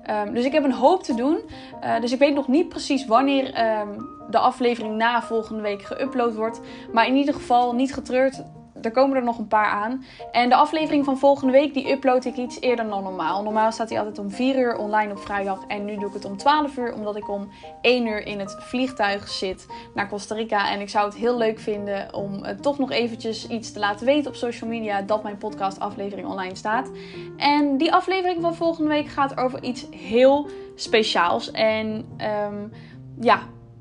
[0.09, 1.37] Um, dus ik heb een hoop te doen.
[1.83, 3.45] Uh, dus ik weet nog niet precies wanneer
[3.79, 6.61] um, de aflevering na volgende week geüpload wordt.
[6.91, 8.43] Maar in ieder geval niet getreurd
[8.81, 10.05] er komen er nog een paar aan.
[10.31, 13.43] En de aflevering van volgende week, die upload ik iets eerder dan normaal.
[13.43, 15.63] Normaal staat hij altijd om 4 uur online op vrijdag.
[15.67, 17.49] En nu doe ik het om 12 uur, omdat ik om
[17.81, 20.71] 1 uur in het vliegtuig zit naar Costa Rica.
[20.71, 24.05] En ik zou het heel leuk vinden om uh, toch nog eventjes iets te laten
[24.05, 26.91] weten op social media dat mijn podcast aflevering online staat.
[27.37, 31.51] En die aflevering van volgende week gaat over iets heel speciaals.
[31.51, 32.05] En
[32.47, 32.71] um,
[33.19, 33.39] ja,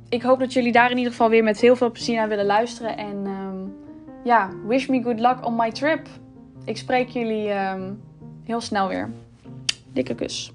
[0.09, 2.47] ik hoop dat jullie daar in ieder geval weer met heel veel plezier naar willen
[2.47, 2.97] luisteren.
[2.97, 3.77] En um,
[4.25, 6.09] ja, wish me good luck on my trip.
[6.65, 8.01] Ik spreek jullie um,
[8.45, 9.11] heel snel weer.
[9.93, 10.53] Dikke kus.